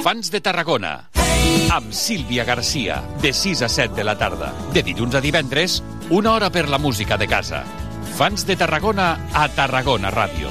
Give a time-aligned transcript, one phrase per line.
[0.00, 1.10] Fans de Tarragona
[1.68, 6.32] amb Sílvia Garcia de 6 a 7 de la tarda de dilluns a divendres una
[6.32, 7.60] hora per la música de casa
[8.16, 10.48] Fans de Tarragona a Tarragona Ràdio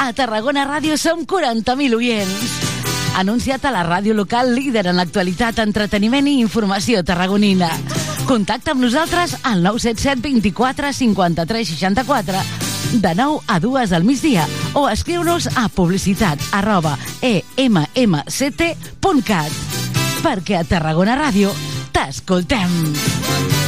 [0.00, 2.54] A Tarragona Ràdio som 40.000 oients.
[3.20, 7.68] Anunciat a la ràdio local líder en l'actualitat, entreteniment i informació tarragonina.
[8.24, 14.88] Contacta amb nosaltres al 977 24 53 64 de 9 a 2 al migdia o
[14.88, 18.68] escriu-nos a publicitat arroba emmct.cat
[20.22, 21.54] perquè a Tarragona Ràdio
[21.94, 23.67] t'escoltem.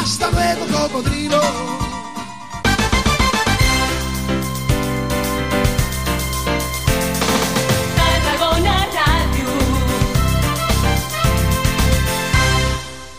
[0.00, 1.40] Hasta luego, cocodrilo.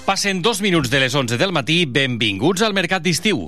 [0.09, 1.85] Passen dos minuts de les 11 del matí.
[1.85, 3.43] Benvinguts al Mercat d'Estiu.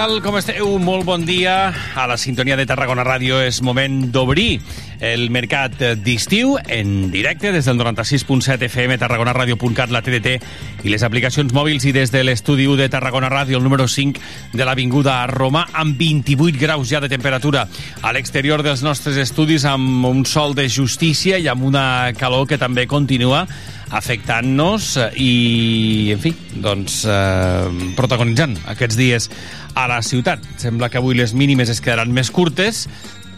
[0.00, 0.78] Tal, com esteu?
[0.80, 1.74] Molt bon dia.
[1.92, 4.62] A la sintonia de Tarragona Ràdio és moment d'obrir
[5.00, 5.74] el mercat
[6.04, 10.36] d'estiu en directe des del 96.7 FM, tarragonaradio.cat, la TDT
[10.84, 14.20] i les aplicacions mòbils i des de l'estudi 1 de Tarragona Ràdio, el número 5
[14.52, 17.66] de l'Avinguda Roma, amb 28 graus ja de temperatura
[18.02, 22.60] a l'exterior dels nostres estudis, amb un sol de justícia i amb una calor que
[22.60, 23.46] també continua
[23.90, 26.30] afectant-nos i, en fi,
[26.62, 29.26] doncs, eh, protagonitzant aquests dies
[29.74, 30.44] a la ciutat.
[30.62, 32.86] Sembla que avui les mínimes es quedaran més curtes,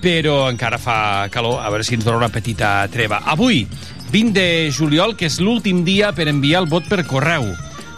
[0.02, 3.22] però encara fa calor, a veure si ens dona una petita treva.
[3.30, 3.62] Avui,
[4.12, 7.46] 20 de juliol, que és l'últim dia per enviar el vot per correu.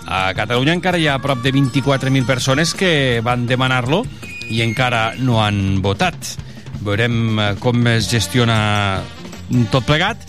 [0.05, 4.05] A Catalunya encara hi ha prop de 24.000 persones que van demanar-lo
[4.53, 6.37] i encara no han votat.
[6.85, 9.01] Veurem eh, com es gestiona
[9.73, 10.21] tot plegat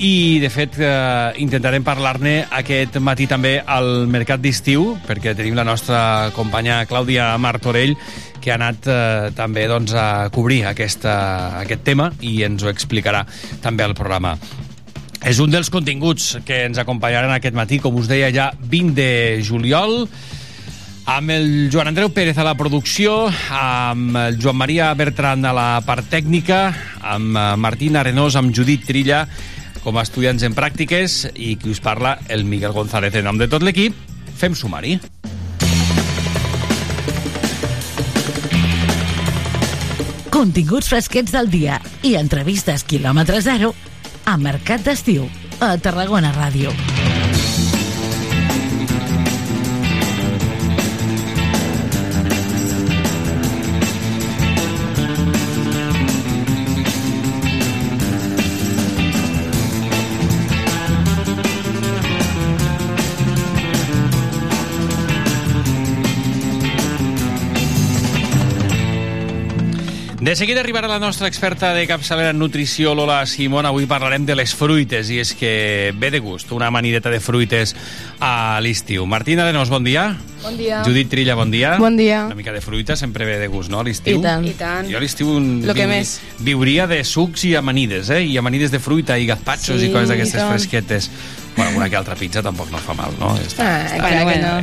[0.00, 5.66] i, de fet, eh, intentarem parlar-ne aquest matí també al Mercat d'Estiu, perquè tenim la
[5.68, 7.92] nostra companya Clàudia Martorell,
[8.40, 11.14] que ha anat eh, també doncs, a cobrir aquesta,
[11.60, 13.24] aquest tema i ens ho explicarà
[13.62, 14.36] també al programa.
[15.20, 19.10] És un dels continguts que ens acompanyaran aquest matí, com us deia ja, 20 de
[19.44, 20.06] juliol,
[21.10, 25.68] amb el Joan Andreu Pérez a la producció, amb el Joan Maria Bertran a la
[25.84, 26.70] part tècnica,
[27.02, 29.26] amb eh, Martín Arenós, amb Judit Trilla,
[29.84, 33.48] com a estudiants en pràctiques, i qui us parla, el Miguel González, en nom de
[33.50, 33.96] tot l'equip.
[34.40, 34.98] Fem sumari.
[40.40, 43.74] Continguts fresquets del dia i entrevistes quilòmetre zero
[44.24, 45.26] a Mercat d'Estiu
[45.60, 46.72] a Tarragona Ràdio.
[70.30, 73.66] De seguida arribarà la nostra experta de capçalera en nutrició, Lola Simón.
[73.66, 77.72] Avui parlarem de les fruites, i és que ve de gust una amanideta de fruites
[78.22, 79.08] a l'estiu.
[79.10, 80.04] Martina Arenós, bon dia.
[80.44, 80.84] Bon dia.
[80.86, 81.72] Judit Trilla, bon dia.
[81.82, 82.20] Bon dia.
[82.28, 84.20] Una mica de fruita sempre ve de gust, no, a l'estiu?
[84.20, 84.46] I tant.
[84.46, 84.86] I tant.
[84.92, 86.20] Jo a l'estiu un- Lo que més.
[86.38, 88.22] viuria de sucs i amanides, eh?
[88.22, 91.10] I amanides de fruita i gazpachos Sí, i coses d'aquestes fresquetes.
[91.56, 93.34] Bueno, una que altra pizza tampoc no fa mal, no?
[93.36, 94.34] Està, Ah, està bé.
[94.34, 94.60] que no.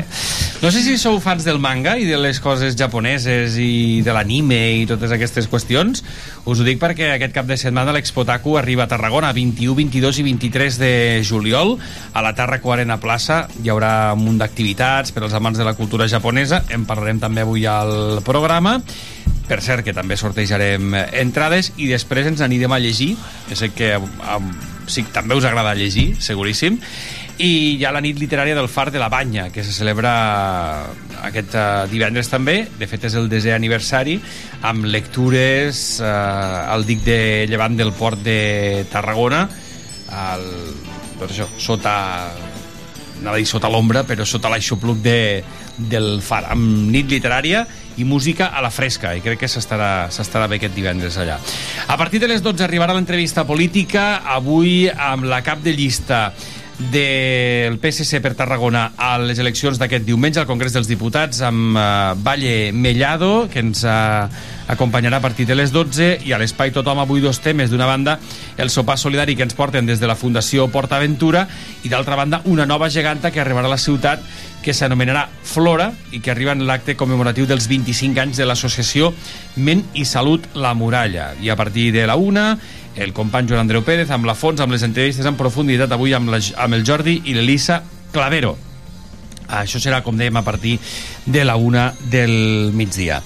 [0.57, 4.57] No sé si sou fans del manga i de les coses japoneses i de l'anime
[4.79, 6.01] i totes aquestes qüestions.
[6.49, 10.25] Us ho dic perquè aquest cap de setmana l'Expotaku arriba a Tarragona 21, 22 i
[10.25, 11.75] 23 de juliol.
[12.09, 15.75] A la Tarraco Arena Plaça hi haurà un munt d'activitats per als amants de la
[15.77, 16.63] cultura japonesa.
[16.73, 18.79] En parlarem també avui al programa.
[19.47, 23.13] Per cert, que també sortejarem entrades i després ens anirem a llegir.
[23.51, 24.49] Jo sé que um,
[24.89, 26.81] sí, també us agrada llegir, seguríssim.
[27.37, 30.11] I hi ha la nit literària del Far de la Banya, que se celebra
[31.27, 32.63] aquest uh, divendres també.
[32.79, 34.17] De fet, és el desè aniversari,
[34.65, 37.19] amb lectures uh, al dic de
[37.49, 39.45] llevant del port de Tarragona,
[40.17, 40.47] al,
[41.19, 41.95] doncs això, sota
[43.17, 45.19] anava a dir sota l'ombra, però sota l'aixopluc de,
[45.77, 47.63] del far, amb nit literària
[47.97, 51.39] i música a la fresca, i crec que s'estarà bé aquest divendres allà.
[51.87, 56.27] A partir de les 12 arribarà l'entrevista política, avui amb la cap de llista
[56.77, 62.13] del PSC per Tarragona a les eleccions d'aquest diumenge al Congrés dels Diputats amb uh,
[62.21, 64.27] Valle Mellado, que ens uh,
[64.67, 67.71] acompanyarà a partir de les 12 i a l'Espai Tothom avui dos temes.
[67.71, 68.17] D'una banda,
[68.57, 71.47] el sopar solidari que ens porten des de la Fundació PortAventura
[71.83, 74.23] i d'altra banda, una nova geganta que arribarà a la ciutat
[74.63, 79.13] que s'anomenarà Flora i que arriba en l'acte commemoratiu dels 25 anys de l'associació
[79.55, 81.31] Ment i Salut La Muralla.
[81.41, 82.57] I a partir de la una,
[82.97, 86.33] el company Joan Andreu Pérez amb la Fons, amb les entrevistes en profunditat avui amb,
[86.33, 88.57] la, amb el Jordi i l'Elisa Clavero.
[89.47, 90.75] Això serà, com dèiem, a partir
[91.25, 93.21] de la una del migdia.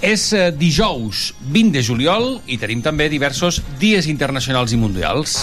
[0.00, 5.40] És eh, dijous 20 de juliol i tenim també diversos dies internacionals i mundials.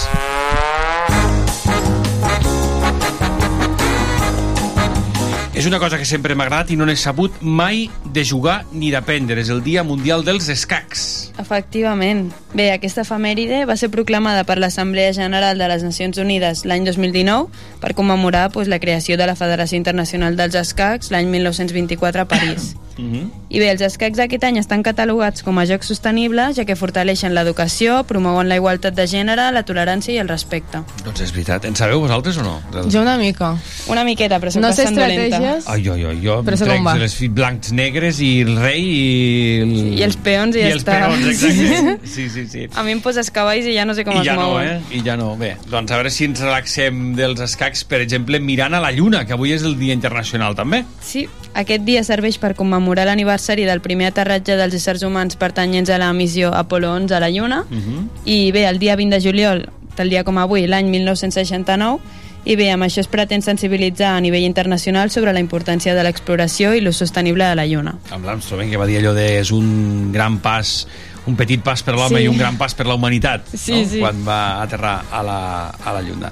[5.65, 8.91] És una cosa que sempre m'ha agradat i no n'he sabut mai de jugar ni
[8.93, 9.39] d'aprendre.
[9.41, 11.31] És el Dia Mundial dels Escacs.
[11.41, 12.27] Efectivament.
[12.53, 17.81] Bé, aquesta efemèride va ser proclamada per l'Assemblea General de les Nacions Unides l'any 2019
[17.81, 22.75] per commemorar pues, la creació de la Federació Internacional dels Escacs l'any 1924 a París.
[22.95, 23.29] Mm -hmm.
[23.49, 27.33] I bé, els escacs d'aquest any estan catalogats com a jocs sostenibles, ja que fortaleixen
[27.33, 30.79] l'educació, promouen la igualtat de gènere, la tolerància i el respecte.
[31.03, 31.65] Doncs és veritat.
[31.65, 32.61] En sabeu vosaltres o no?
[32.71, 32.89] Del...
[32.89, 33.57] Jo una mica.
[33.87, 35.54] Una miqueta, però soc No sé bastant dolenta.
[35.57, 35.95] Estratègies.
[35.95, 39.61] Ai, ai, ai, jo Però trec les blancs negres i el rei i...
[39.61, 39.73] El...
[39.99, 40.99] I els peons i I ja els està.
[40.99, 42.07] peons, exacte.
[42.15, 42.67] Sí, sí, sí.
[42.75, 44.67] A mi em poses cavalls i ja no sé com I es ja no, mouen.
[44.67, 44.81] eh?
[44.97, 45.35] I ja no.
[45.39, 49.25] Bé, doncs a veure si ens relaxem dels escacs, per exemple, mirant a la Lluna,
[49.25, 50.83] que avui és el Dia Internacional, també.
[51.01, 55.97] Sí, aquest dia serveix per commemorar l'aniversari del primer aterratge dels éssers humans pertanyents a
[55.97, 57.65] la missió Apolo 11 a la Lluna.
[57.69, 58.07] Uh -huh.
[58.25, 61.99] I bé, el dia 20 de juliol, tal dia com avui, l'any 1969,
[62.45, 66.73] i bé, amb això es pretén sensibilitzar a nivell internacional sobre la importància de l'exploració
[66.77, 67.95] i l'ús sostenible de la Lluna.
[68.11, 70.85] Amb l'Armstrong, que va dir allò de és un gran pas
[71.25, 72.25] un petit pas per l'home Sí.
[72.25, 73.89] i un gran pas per la humanitat Sí, no?
[73.89, 73.99] sí.
[73.99, 76.29] quan va aterrar a la, a la Lluna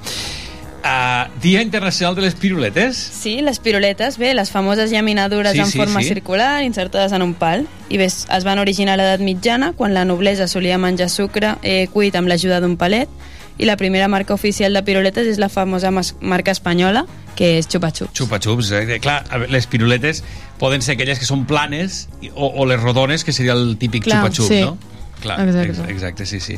[0.83, 5.65] uh, Dia Internacional de les Piruletes Sí, les piruletes, bé, les famoses llaminadures Sí, en
[5.65, 6.09] sí, forma sí.
[6.09, 7.65] circular insertades en un pal.
[7.89, 11.87] I bé, es van originar a l'edat mitjana, quan la noblesa solia menjar sucre eh,
[11.93, 13.09] cuit amb l'ajuda d'un palet,
[13.57, 17.05] i la primera marca oficial de piruletes és la famosa marca espanyola,
[17.35, 18.13] que és Chupa Chups.
[18.17, 18.99] Xupa-xups, eh?
[19.01, 20.23] clar, les piruletes
[20.61, 24.23] poden ser aquelles que són planes o, o les rodones, que seria el típic Clar,
[24.25, 24.61] xupa-xup, sí.
[24.61, 24.77] no?
[25.23, 25.71] Clar, Exacte.
[25.71, 26.57] ex- exacte, sí, sí.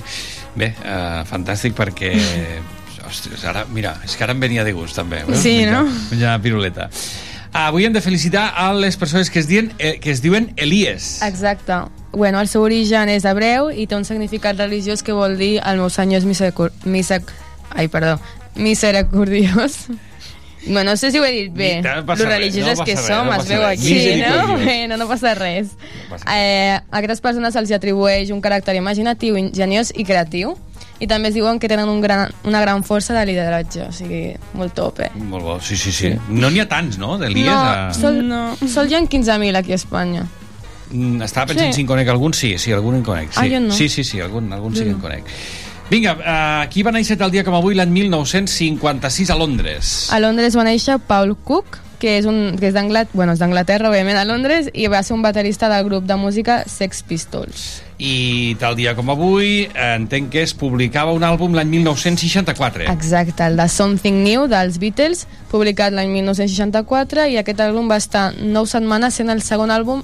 [0.56, 2.16] Bé, uh, fantàstic perquè...
[3.06, 5.20] Ostres, ara, mira, és que ara em venia de gust, també.
[5.28, 5.38] veus?
[5.38, 5.92] Sí, menjar, no?
[6.10, 6.88] Menjar piruleta.
[7.54, 11.22] Avui hem de felicitar a les persones que es diuen, eh, que es diuen Elies.
[11.24, 11.74] Exacte.
[12.12, 15.78] Bueno, el seu origen és hebreu i té un significat religiós que vol dir el
[15.82, 16.60] meu senyor és miseric...
[16.86, 17.32] miseric...
[17.76, 18.20] Ai, perdó.
[18.56, 19.88] Misericordiós.
[20.68, 21.84] Bueno, no sé si ho he dit bé.
[21.84, 23.80] Lo res, religioses no que passa som, res, no es veu res.
[23.80, 24.58] aquí, no?
[24.64, 25.68] Bueno, no passa res.
[25.76, 30.56] No passa Eh, a aquestes persones se'ls atribueix un caràcter imaginatiu, ingeniós i creatiu
[31.00, 34.36] i també es diuen que tenen un gran, una gran força de lideratge, o sigui,
[34.54, 35.12] molt top, eh?
[35.16, 36.14] Molt bo, sí, sí, sí.
[36.30, 37.46] No n'hi ha tants, no, d'Elies?
[37.46, 37.94] no, a...
[37.94, 38.56] sol, No.
[38.68, 40.24] sol hi ha 15.000 aquí a Espanya.
[40.92, 41.80] Mm, Estava pensant Sí.
[41.80, 43.32] si en conec algun, sí, sí, algun en conec.
[43.34, 43.72] Sí, Ah, jo no.
[43.74, 45.02] sí, sí, sí algun, algun sí Jo que en no.
[45.02, 45.24] conec.
[45.90, 50.08] Vinga, uh, aquí va néixer tal dia com avui l'any 1956 a Londres.
[50.12, 53.90] A Londres va néixer Paul Cook, que és, un, que és d'Anglaterra, bueno, és d'Anglaterra,
[53.90, 57.66] òbviament, a Londres, i va ser un baterista del grup de música Sex Pistols.
[57.98, 62.90] I tal dia com avui, entenc que es publicava un àlbum l'any 1964.
[62.92, 68.28] Exacte, el de Something New dels Beatles, publicat l'any 1964, i aquest àlbum va estar
[68.38, 70.04] nou setmanes sent el segon àlbum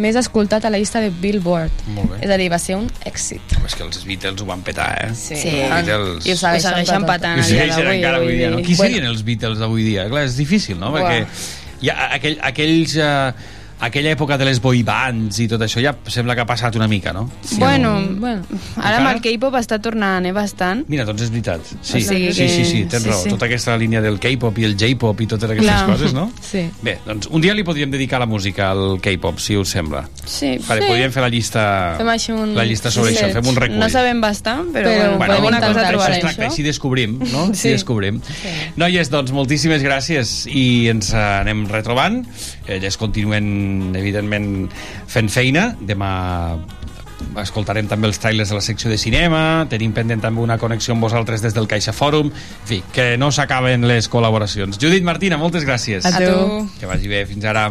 [0.00, 1.84] més escoltat a la llista de Billboard.
[2.20, 3.56] És a dir, va ser un èxit.
[3.58, 5.12] Home, és que els Beatles ho van petar, eh?
[5.18, 5.36] Sí.
[5.42, 5.54] sí.
[5.58, 6.26] Beatles...
[6.26, 7.42] I ho segueixen, ho segueixen petant.
[7.42, 8.64] Ho segueixen avui, encara avui, avui dia, no?
[8.64, 8.94] Qui bueno.
[8.94, 10.08] serien els Beatles d'avui dia?
[10.10, 10.92] Clar, és difícil, no?
[10.94, 11.04] Uah.
[11.04, 12.98] Perquè hi ha aquell, aquells...
[12.98, 16.76] Eh, aquella època de les boy bands i tot això ja sembla que ha passat
[16.78, 17.28] una mica, no?
[17.42, 18.20] Si bueno, no?
[18.20, 20.84] bueno, ara amb el K-pop està tornant eh, bastant.
[20.90, 21.64] Mira, doncs és veritat.
[21.80, 22.48] Sí, o sigui sí, que...
[22.48, 23.22] sí, sí, tens sí, raó.
[23.22, 23.34] Sí.
[23.34, 25.86] Tota aquesta línia del K-pop i el J-pop i totes aquestes Clar.
[25.92, 26.28] coses, no?
[26.48, 26.62] Sí.
[26.80, 30.06] Bé, doncs un dia li podríem dedicar la música al K-pop, si us sembla.
[30.24, 30.88] Sí, vale, sí.
[30.88, 31.64] Podríem fer la llista,
[31.98, 32.08] fem
[32.38, 32.54] un...
[32.56, 33.76] la llista sobre sí, això, fem un recull.
[33.82, 37.48] No sabem bastant, però, però bueno, podem alguna cosa Es Tracta, així descobrim, no?
[37.52, 37.68] Sí.
[37.68, 38.22] Així descobrim.
[38.24, 38.54] Sí.
[38.80, 42.22] Noies, doncs moltíssimes gràcies i ens anem retrobant.
[42.68, 44.68] Eh, Elles continuen, evidentment,
[45.08, 45.72] fent feina.
[45.80, 46.12] Demà
[47.42, 51.02] escoltarem també els trailers de la secció de cinema, tenim pendent també una connexió amb
[51.02, 54.78] vosaltres des del Caixa Fòrum, en fi, que no s'acaben les col·laboracions.
[54.80, 56.06] Judit Martina, moltes gràcies.
[56.06, 56.68] A tu.
[56.78, 57.70] Que vagi bé, fins ara.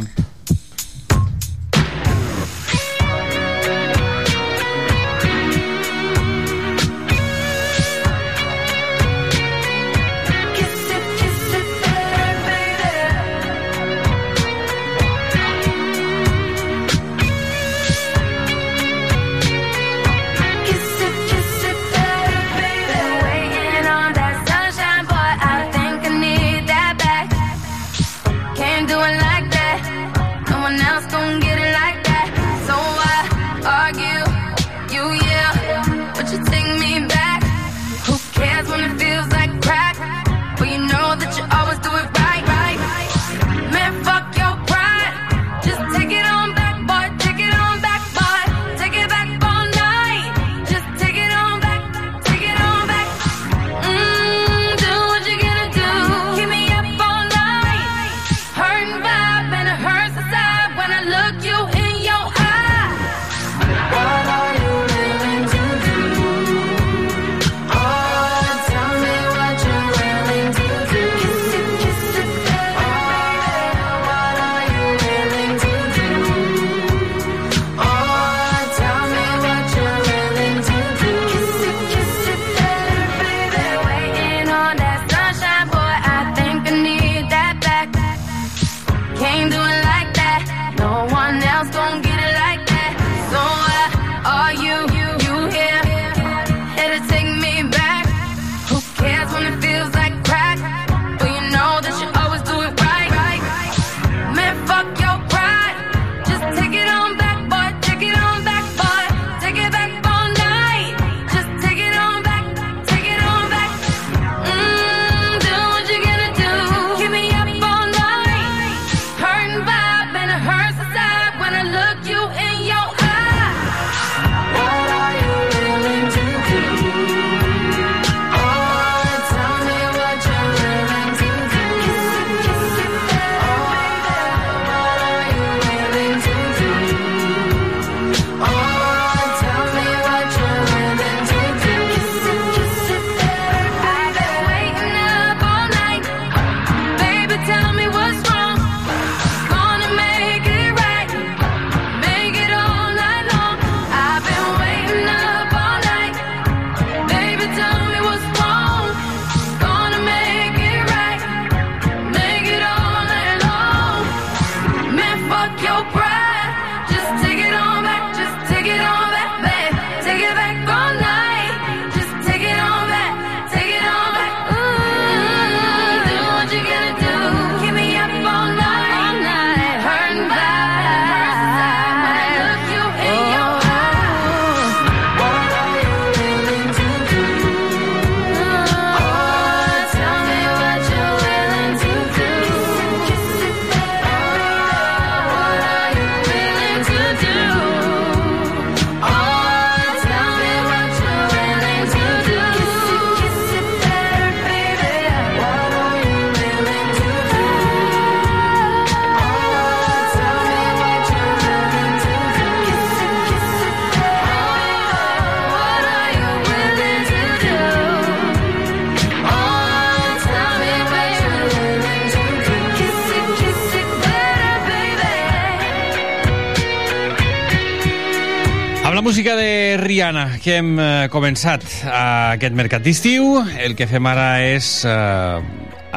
[229.98, 233.32] Biana, que hem eh, començat aquest mercat d'estiu.
[233.58, 235.40] El que fem ara és eh,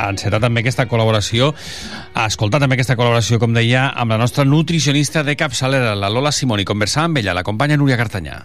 [0.06, 1.50] encetar també aquesta col·laboració,
[2.22, 6.64] escoltar també aquesta col·laboració, com deia, amb la nostra nutricionista de capçalera, la Lola Simoni.
[6.64, 8.38] Conversar amb ella, la companya Núria Cartanyà.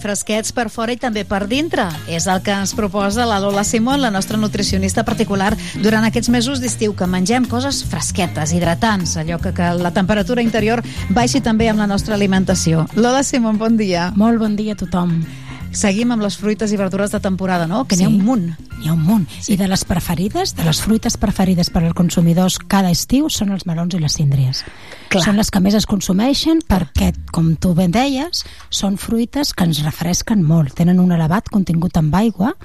[0.00, 1.86] Fresquets per fora i també per dintre.
[2.08, 5.52] És el que ens proposa la Lola Simón, la nostra nutricionista particular,
[5.84, 10.82] durant aquests mesos d'estiu, que mengem coses fresquetes, hidratants, allò que, que la temperatura interior
[11.10, 12.86] baixi també amb la nostra alimentació.
[12.96, 14.10] Lola Simón, bon dia.
[14.16, 15.20] Molt bon dia a tothom.
[15.70, 17.84] Seguim amb les fruites i verdures de temporada, no?
[17.86, 18.48] Que n'hi ha un munt.
[18.80, 19.28] N'hi ha un munt.
[19.38, 19.54] Sí.
[19.54, 23.66] I de les preferides, de les fruites preferides per als consumidors cada estiu són els
[23.70, 24.64] melons i les síndries.
[25.10, 25.22] Clar.
[25.24, 29.84] Són les que més es consumeixen perquè, com tu ben deies, són fruites que ens
[29.86, 32.56] refresquen molt, tenen un elevat contingut amb aigua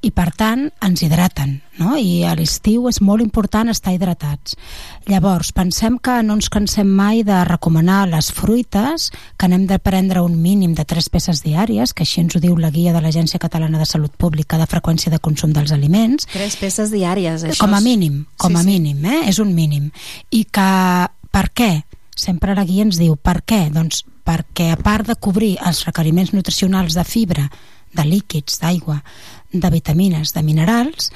[0.00, 1.58] i, per tant, ens hidraten.
[1.78, 1.96] No?
[2.00, 4.56] I a l'estiu és molt important estar hidratats.
[5.10, 10.22] Llavors, pensem que no ens cansem mai de recomanar les fruites, que anem de prendre
[10.24, 13.40] un mínim de 3 peces diàries, que així ens ho diu la guia de l'Agència
[13.42, 16.26] Catalana de Salut Pública de freqüència de consum dels aliments.
[16.32, 17.44] Tres peces diàries.
[17.44, 19.22] Això Com a mínim, com Sí, a mínim, eh?
[19.28, 19.90] és un mínim.
[20.30, 20.70] I que,
[21.30, 21.70] per què?
[22.16, 23.66] Sempre la guia ens diu, per què?
[23.70, 27.50] Doncs perquè a part de cobrir els requeriments nutricionals de fibra,
[27.96, 29.02] de líquids, d'aigua,
[29.52, 31.12] de vitamines, de minerals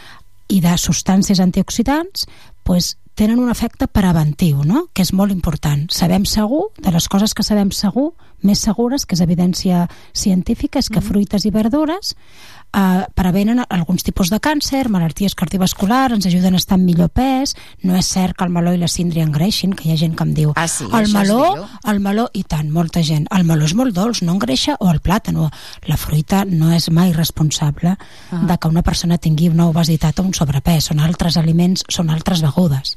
[0.50, 2.26] i de substàncies antioxidants,
[2.66, 4.86] doncs tenen un efecte preventiu, no?
[4.94, 5.82] que és molt important.
[5.92, 8.14] Sabem segur, de les coses que sabem segur,
[8.46, 9.84] més segures, que és evidència
[10.16, 12.14] científica, és que fruites i verdures
[12.72, 17.54] eh, prevenen alguns tipus de càncer, malalties cardiovasculars, ens ajuden a estar en millor pes.
[17.82, 20.24] No és cert que el meló i la síndria engreixin, que hi ha gent que
[20.24, 23.26] em diu Ah, sí, el meló, el meló, i tant, molta gent.
[23.30, 25.50] El meló és molt dolç, no engreixa, o el plàtan, o
[25.88, 27.96] la fruita no és mai responsable
[28.30, 28.44] Ah.
[28.46, 30.84] de que una persona tingui una obesitat o un sobrepès.
[30.90, 32.96] Són altres aliments, són altres begudes.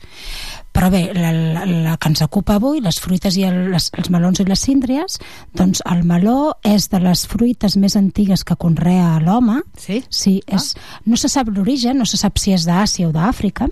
[0.73, 4.09] Però bé, la, la, la que ens ocupa avui, les fruites i el, les, els
[4.09, 5.19] melons i les síndries,
[5.53, 9.62] doncs el meló és de les fruites més antigues que conrea l'home.
[9.79, 10.03] Sí?
[10.09, 10.73] Sí, és,
[11.05, 13.67] no se sap l'origen, no se sap si és d'Àsia o d'Àfrica,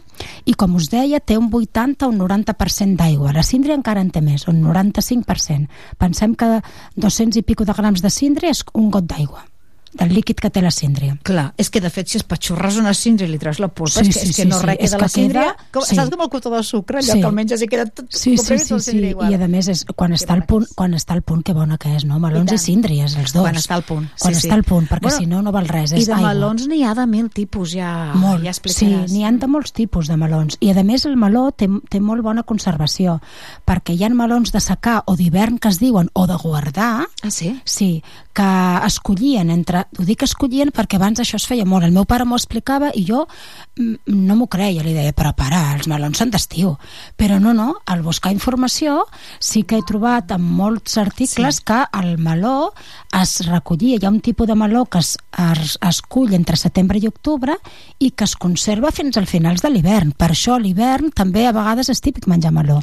[0.45, 3.35] i com us deia, té un 80 o un 90% d'aigua.
[3.35, 5.69] La síndria encara en té més, un 95%.
[6.01, 6.57] Pensem que
[6.97, 9.45] 200 i pico de grams de síndria és un got d'aigua
[9.93, 11.17] del líquid que té la síndria.
[11.23, 13.99] Clar, és que de fet si es patxorres una síndria i li treus la polpa,
[14.03, 15.41] Sí, és que, sí, és que sí, no sí, res és queda que la síndria,
[15.41, 15.95] queda- com, sí.
[15.95, 17.19] saps com el cotó de sucre, allò Sí.
[17.21, 19.33] que el menges i queda tot, Sí, sí, sí, sí, síndria i igual.
[19.43, 22.05] a més és quan està al punt, quan està al punt que bona que és,
[22.05, 22.19] no?
[22.19, 23.41] Melons I i, síndries, els dos.
[23.43, 24.47] Quan està al punt, Quan sí, sí.
[24.47, 26.33] està al punt, perquè Bueno, si no, no val res, I és de aigua.
[26.33, 29.11] melons n'hi ha de mil tipus, ja, Molt, ja sí, explicaràs.
[29.11, 32.21] n'hi ha de molts tipus de melons i a més el meló té, té molt
[32.21, 33.19] bona conservació
[33.65, 37.29] perquè hi ha melons de secar o d'hivern que es diuen o de guardar Ah,
[37.31, 37.59] sí?
[37.65, 39.80] Sí, que es collien entre...
[39.99, 41.85] Ho dic escollien perquè abans això es feia molt.
[41.85, 44.83] El meu pare m'ho explicava i jo mm, no m'ho creia.
[44.85, 46.73] Li deia, però pare, els melons són d'estiu.
[47.19, 49.05] Però no, no, al buscar informació
[49.39, 51.65] sí que he trobat en molts articles sí.
[51.67, 52.73] que el meló
[53.21, 53.99] es recollia.
[53.99, 57.57] Hi ha un tipus de meló que es, es, es cull entre setembre i octubre
[57.99, 60.13] i que es conserva fins al finals de l'hivern.
[60.17, 62.81] Per això l'hivern també a vegades és típic menjar meló.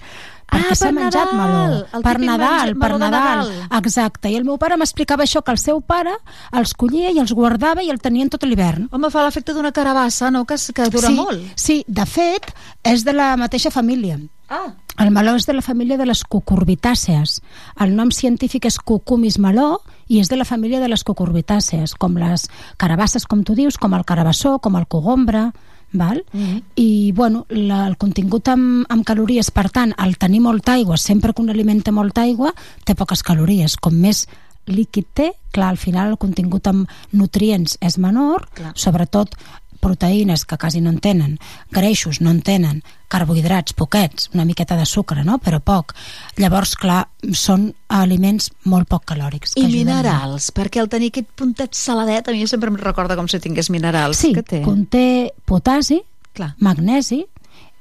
[0.49, 1.87] Perquè Ah, s'ha menjat Nadal, meló.
[1.93, 3.49] el Per Nadal, per Nadal.
[3.51, 3.83] Nadal.
[3.85, 6.15] Exacte, i el meu pare m'explicava això, que el seu pare
[6.53, 8.89] els collia i els guardava i el tenien tot l'hivern.
[8.91, 11.45] Home, fa l'efecte d'una carabassa, no?, que, que dura sí, molt.
[11.57, 12.49] Sí, de fet,
[12.83, 14.19] és de la mateixa família.
[14.49, 17.41] Ah, El meló és de la família de les cucurbitàcees.
[17.79, 22.17] El nom científic és Cucumis meló i és de la família de les cucurbitàcees, com
[22.17, 25.51] les carabasses, com tu dius, com el carabassó, com el cogombre,
[25.93, 26.25] val?
[26.33, 26.63] Mm -hmm.
[26.75, 31.33] i bueno, la, el contingut amb, amb calories per tant, al tenir molta aigua sempre
[31.33, 34.27] que un aliment té molta aigua té poques calories, com més
[34.69, 38.73] líquid té, clar, al final el contingut amb nutrients és menor Clar.
[38.75, 39.35] sobretot
[39.81, 41.39] proteïnes que quasi no en tenen,
[41.71, 45.39] greixos no en tenen, carbohidrats poquets, una miqueta de sucre, no?
[45.39, 45.95] però poc.
[46.37, 49.55] Llavors, clar, són aliments molt poc calòrics.
[49.55, 49.75] que I molt.
[49.79, 53.71] minerals, perquè al tenir aquest puntet saladet, a mi sempre em recorda com si tingués
[53.71, 54.19] minerals.
[54.19, 54.63] Sí, que té?
[54.63, 56.03] conté potasi,
[56.35, 56.55] Clar.
[56.61, 57.25] magnesi,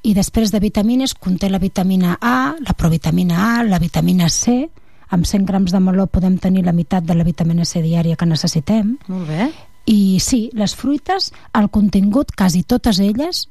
[0.08, 4.70] i després de vitamines conté la vitamina A, la provitamina A, la vitamina C,
[5.10, 8.26] amb 100 grams de meló podem tenir la meitat de la vitamina C diària que
[8.26, 9.50] necessitem, Molt bé.
[9.88, 13.48] I sí, les fruites, el contingut, quasi totes elles,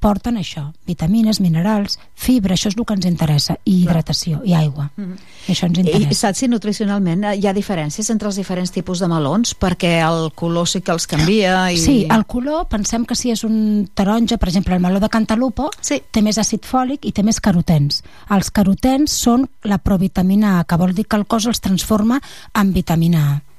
[0.00, 4.88] porten això, vitamines, minerals, fibra, això és el que ens interessa, i hidratació, i aigua.
[4.96, 5.18] Mm -hmm.
[5.48, 6.20] I això ens I interessa.
[6.20, 9.54] saps si nutricionalment eh, hi ha diferències entre els diferents tipus de melons?
[9.60, 11.76] Perquè el color sí que els canvia i...
[11.76, 15.70] Sí, el color, pensem que si és un taronja, per exemple, el meló de Cantalupo,
[15.80, 16.02] Sí.
[16.10, 18.02] té més àcid fòlic i té més carotens.
[18.30, 22.22] Els carotens són la provitamina A, que vol dir que el cos els transforma
[22.54, 23.49] en vitamina A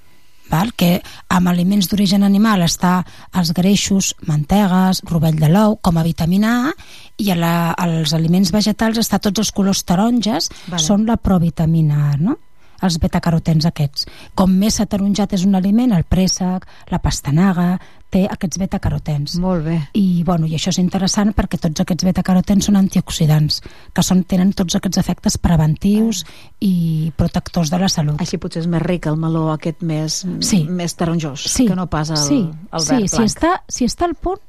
[0.51, 0.73] val?
[0.75, 0.99] que
[1.31, 3.01] amb aliments d'origen animal està
[3.37, 6.75] els greixos, mantegues, rovell de l'ou, com a vitamina A,
[7.17, 10.83] i a la, als aliments vegetals està tots els colors taronges, Vale.
[10.83, 12.37] són la provitamina A, no?
[12.81, 14.07] els betacarotens aquests.
[14.33, 17.75] Com més ataronjat és un aliment, el préssec, la pastanaga,
[18.11, 19.37] té aquests betacarotens.
[19.39, 19.77] Molt bé.
[19.95, 23.61] I, bueno, I això és interessant perquè tots aquests betacarotens són antioxidants,
[23.95, 26.25] que són, tenen tots aquests efectes preventius
[26.59, 28.19] i protectors de la salut.
[28.21, 30.65] Així potser és més ric el meló aquest més, Sí.
[30.69, 33.29] més taronjós, Sí, que no pas el, sí, el sí, verd si blanc.
[33.31, 34.39] està, si està al punt,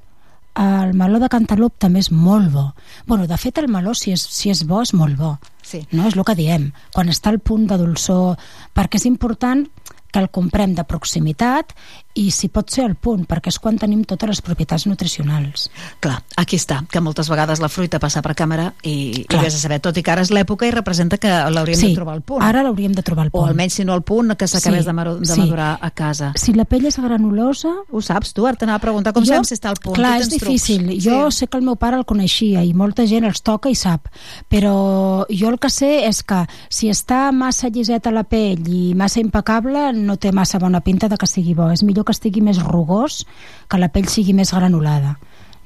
[0.55, 2.75] el meló de Cantalup també és molt bo.
[3.07, 5.39] bueno, de fet, el meló, si és, si és bo, és molt bo.
[5.63, 5.87] Sí.
[5.93, 6.07] No?
[6.09, 6.73] És el que diem.
[6.93, 8.37] Quan està al punt de dolçor...
[8.75, 9.67] Perquè és important
[10.13, 11.73] que el comprem de proximitat
[12.15, 15.71] i si pot ser al punt, perquè és quan tenim totes les propietats nutricionals.
[16.01, 19.59] Clar, aquí està, que moltes vegades la fruita passa per càmera i, i vés a
[19.63, 22.23] saber, tot i que ara és l'època i representa que l'hauríem sí, de trobar al
[22.23, 22.43] punt.
[22.45, 23.43] ara l'hauríem de trobar al punt.
[23.45, 25.41] O almenys, si no al punt, que s'acabés Sí, de, de sí.
[25.41, 26.33] madurar a casa.
[26.37, 27.73] Si la pell és granulosa...
[27.91, 28.47] Ho saps, tu?
[28.47, 29.97] Ara t'anava a preguntar com sabem si està al punt.
[29.97, 30.87] Clar, és difícil.
[30.87, 31.05] trucs.
[31.05, 34.09] Jo sé que el meu pare el coneixia i molta gent els toca i sap.
[34.51, 39.21] Però jo el que sé és que si està massa lliseta la pell i massa
[39.21, 41.71] impecable, no té massa bona pinta de que sigui bo.
[41.73, 43.25] És millor que estigui més rugós,
[43.69, 45.19] que la pell sigui més granulada.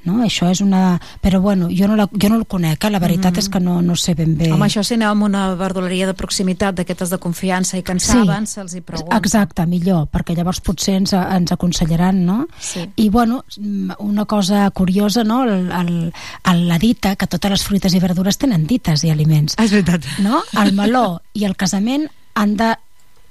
[0.07, 0.21] No?
[0.23, 1.01] Això és una...
[1.19, 2.89] Però bueno, jo no, la, jo no el conec, eh?
[2.93, 3.39] la veritat Mhm.
[3.41, 4.53] és que no, no sé ben bé.
[4.53, 7.99] Home, això si aneu a una verdoleria de proximitat d'aquestes de confiança i que en
[7.99, 9.17] saben, se'ls hi pregunta.
[9.17, 12.47] Exacte, millor, perquè llavors potser ens, ens aconsellaran, no?
[12.57, 12.85] Sí.
[12.95, 16.13] I, bueno, mm, una cosa curiosa, no?, el, el,
[16.53, 19.55] el, la dita, que totes les fruites i verdures tenen dites i aliments.
[19.57, 20.05] Ah, és veritat.
[20.23, 20.39] No?
[20.55, 22.75] El meló i el casament han de,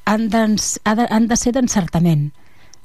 [0.05, 0.38] han de,
[0.85, 2.33] han de, han de ser d'encertament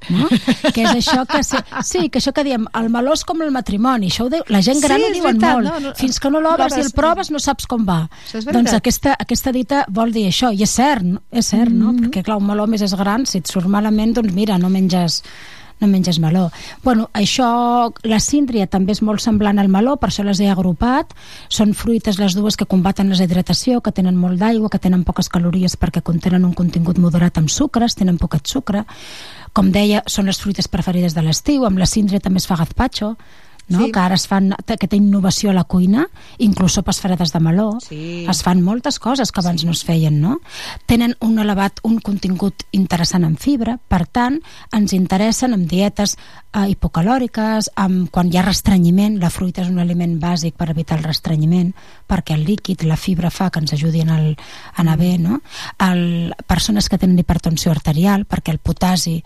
[0.09, 0.27] no?
[0.73, 3.53] que és això que se, sí, que això que diem, el meló és com el
[3.53, 6.19] matrimoni això ho diu, la gent gran Sí, ho diuen veritat, molt no, no, fins
[6.21, 8.01] que no l'obres i el proves no saps com va
[8.51, 11.23] doncs aquesta, aquesta dita vol dir això i és cert, no?
[11.31, 11.91] és cert no?
[11.91, 12.09] Mm-hmm.
[12.09, 15.21] perquè clar, un meló més és gran si et surt malament, doncs mira, no menges
[15.81, 16.49] no menges meló.
[16.83, 21.15] Bueno, això, la síndria també és molt semblant al meló, per això les he agrupat.
[21.49, 25.29] Són fruites les dues que combaten la deshidratació, que tenen molt d'aigua, que tenen poques
[25.29, 28.85] calories perquè contenen un contingut moderat amb sucres, tenen poquet sucre.
[29.53, 31.65] Com deia, són les fruites preferides de l'estiu.
[31.67, 33.15] Amb la síndria també es fa gazpacho,
[33.71, 33.85] no?
[33.85, 33.91] Sí.
[33.91, 36.07] que ara es fan aquesta innovació a la cuina,
[36.37, 37.69] inclús sopes fredes de meló.
[37.83, 38.25] Sí.
[38.29, 40.39] Es fan moltes coses que abans no es feien, no?
[40.85, 44.41] Tenen un elevat, un contingut interessant en fibra, per tant,
[44.75, 46.17] ens interessen amb dietes
[46.53, 50.99] eh, hipocalòriques, amb, quan hi ha restrenyiment, la fruita és un aliment bàsic per evitar
[50.99, 51.73] el restrenyiment,
[52.07, 54.29] perquè el líquid, la fibra fa que ens ajudi en el,
[54.75, 55.41] a anar bé, no?
[55.79, 59.21] El, persones que tenen hipertensió arterial, perquè el potasi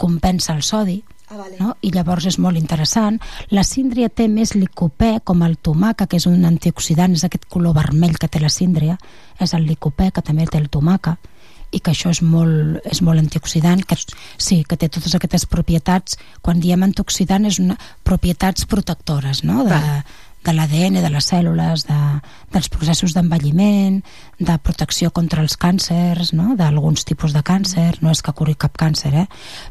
[0.00, 1.56] compensa el sodi, Ah, vale.
[1.60, 1.76] no?
[1.86, 3.20] i llavors és molt interessant.
[3.54, 7.76] La síndria té més licopè, com el tomaca, que és un antioxidant, és aquest color
[7.76, 8.96] vermell que té la síndria,
[9.38, 11.14] és el licopè, que també té el tomaca,
[11.70, 13.94] i que això és molt, és molt antioxidant, que,
[14.42, 19.78] sí, que té totes aquestes propietats, quan diem antioxidant és una, propietats protectores, no?, de,
[19.78, 20.02] Val.
[20.44, 21.98] De l'ADN, de les cèl·lules, de,
[22.54, 24.00] dels processos d'envelliment,
[24.40, 26.54] de protecció contra els càncers, no?
[26.56, 29.26] d'alguns tipus de càncer, no és que curi cap càncer, eh?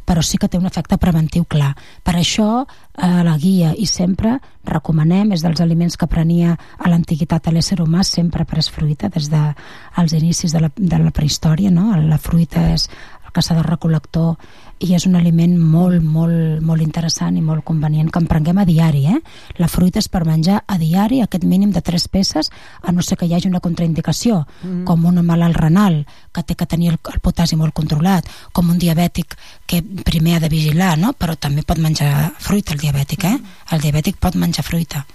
[0.05, 1.73] però sí que té un efecte preventiu clar.
[2.05, 2.67] Per això,
[2.99, 4.37] a la guia i sempre
[4.69, 9.29] recomanem, és dels aliments que prenia a l'antiguitat a l'ésser humà, sempre pres fruita des
[9.31, 11.95] dels de, inicis de la, de la prehistòria, no?
[11.97, 12.89] la fruita és
[13.35, 14.35] caçador-recol·lector
[14.79, 18.65] i és un aliment molt, molt, molt interessant i molt convenient que en prenguem a
[18.67, 19.05] diari.
[19.11, 19.17] Eh?
[19.59, 23.17] La fruita és per menjar a diari aquest mínim de tres peces, a no ser
[23.19, 24.85] que hi hagi una contraindicació, mm.
[24.87, 28.79] com un malalt renal que té que tenir el, el potasi molt controlat, com un
[28.79, 29.35] diabètic
[29.67, 31.13] que primer ha de vigilar, no?
[31.13, 33.27] però també pot menjar fruita el diabètic.
[33.27, 33.37] Eh?
[33.75, 35.05] El diabètic pot menjar fruita.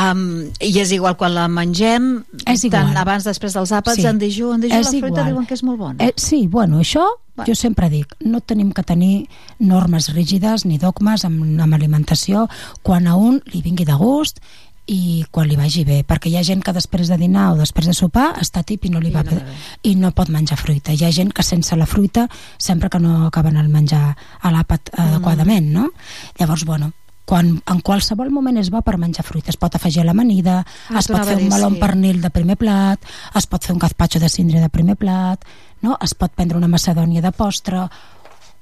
[0.00, 2.86] Um, I és igual quan la mengem, És igual.
[2.86, 4.06] tant abans, després dels àpats, Sí.
[4.06, 5.26] en dejú, en dejú, És la fruita igual.
[5.32, 6.04] diuen que és molt bona.
[6.04, 7.04] Eh, sí, bueno, això
[7.36, 7.46] Bueno.
[7.48, 12.48] jo sempre dic, no tenim que tenir normes rígides ni dogmes amb, amb alimentació
[12.82, 14.38] quan a un li vingui de gust
[14.86, 17.86] i quan li vagi bé, perquè hi ha gent que després de dinar o després
[17.86, 19.52] de sopar està tip i no li I va no bé bé.
[19.82, 20.92] i no pot menjar fruita.
[20.92, 24.90] Hi ha gent que sense la fruita sempre que no acaben el menjar a l'àpat
[24.96, 25.00] Mm.
[25.00, 25.90] adequadament, no?
[26.38, 26.92] Llavors, bueno,
[27.30, 29.52] quan, en qualsevol moment és bo per menjar fruita.
[29.52, 31.68] Es pot afegir a l'amanida, Ah, es pot fer un meló sí.
[31.68, 32.98] amb pernil de primer plat,
[33.38, 35.44] es pot fer un gazpacho de síndria de primer plat,
[35.82, 35.96] no?
[36.02, 37.84] es pot prendre una macedònia de postre,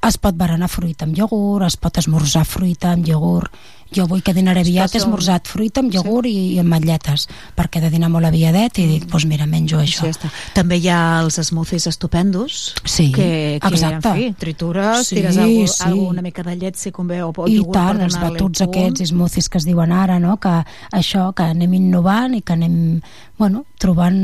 [0.05, 3.51] es pot berenar fruita amb iogurt, es pot esmorzar fruita amb iogurt.
[3.95, 6.33] Jo vull que dinar aviat som- esmorzat fruita amb iogurt sí.
[6.33, 9.79] i, i amb ametlletes, perquè he de dinar molt aviadet i dic, doncs mira, menjo
[9.81, 10.03] això.
[10.05, 10.29] Sí, està.
[10.55, 14.09] També hi ha els smoothies estupendos Sí, que, que exacte.
[14.09, 15.83] en fi, tritures, Sí, tires algú, sí.
[15.87, 19.09] algú, una mica de llet si convé o, o I iogurt tant, els batuts aquests
[19.13, 20.37] smoothies que es diuen ara, no?
[20.39, 20.53] que
[20.93, 23.01] això, que anem innovant i que anem
[23.39, 24.17] bueno, trobant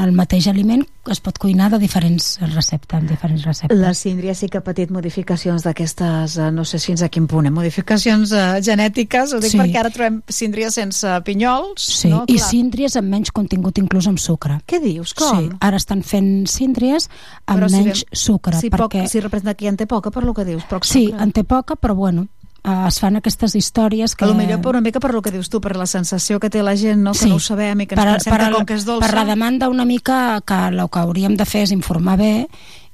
[0.00, 0.82] el mateix aliment
[1.12, 3.76] es pot cuinar de diferents receptes, amb diferents receptes.
[3.78, 7.46] La síndria sí que ha patit modificacions d'aquestes, eh, no sé fins a quin punt,
[7.46, 7.50] eh?
[7.52, 9.58] modificacions eh, genètiques miques, ho dic Sí.
[9.58, 12.24] perquè ara trobem síndries sense pinyols, Sí, no?
[12.26, 14.60] i síndries amb menys contingut inclús amb sucre.
[14.66, 15.12] Què dius?
[15.14, 15.38] Com?
[15.38, 17.08] Sí, ara estan fent síndries
[17.46, 18.58] amb Però si menys ve- sucre.
[18.58, 19.02] Si, perquè...
[19.02, 21.22] poc, si representa que en té poca, per lo que dius, poc Sí, sucre.
[21.22, 22.28] en té poca, però bueno,
[22.64, 24.24] eh, es fan aquestes històries que...
[24.24, 26.48] A lo millor per una mica per lo que dius tu, per la sensació que
[26.50, 27.12] té la gent, no?
[27.12, 29.06] que no ho sabem i que ens pensem que el- com que és dolça...
[29.08, 32.48] Per la demanda una mica que el que hauríem de fer és informar bé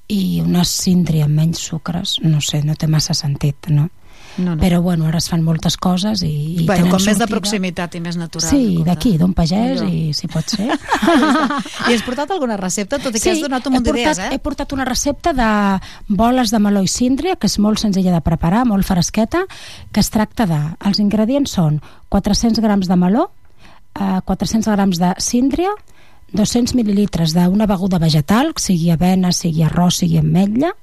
[0.08, 3.90] i una síndria amb menys sucres, no sé, no té massa sentit, no?
[4.38, 4.60] No, no.
[4.62, 6.30] Però bueno, ara es fan moltes coses i,
[6.62, 7.28] i bueno, com més de sortida.
[7.32, 8.46] proximitat i més natural.
[8.46, 9.90] Sí, d'aquí, d'un pagès, Millor.
[9.90, 10.68] i si pot ser.
[11.90, 14.30] I has portat alguna recepta, tot i que has donat un munt d'idees, eh?
[14.36, 15.50] he portat una recepta de
[16.08, 19.44] boles de meló i síndria, que és molt senzilla de preparar, molt fresqueta,
[19.92, 20.60] que es tracta de...
[20.88, 21.82] Els ingredients són
[22.14, 23.28] 400 grams de meló,
[23.98, 25.74] eh, 400 grams de síndria,
[26.32, 30.74] 200 mil·lilitres d'una beguda vegetal, sigui avena, sigui arròs, sigui ametlla,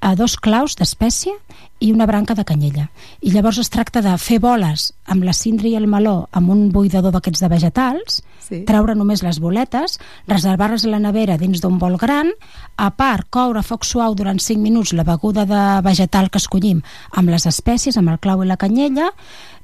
[0.00, 1.34] a dos claus d'espècia
[1.80, 2.88] i una branca de canyella.
[3.20, 6.68] I llavors es tracta de fer boles amb la síndria i el meló amb un
[6.72, 8.60] buidador d'aquests de vegetals, Sí.
[8.62, 12.30] treure només les boletes, reservar-les a la nevera dins d'un bol gran,
[12.76, 16.82] a part coure a foc suau durant 5 minuts la beguda de vegetal que escollim
[17.10, 19.10] amb les espècies, amb el clau i la canyella,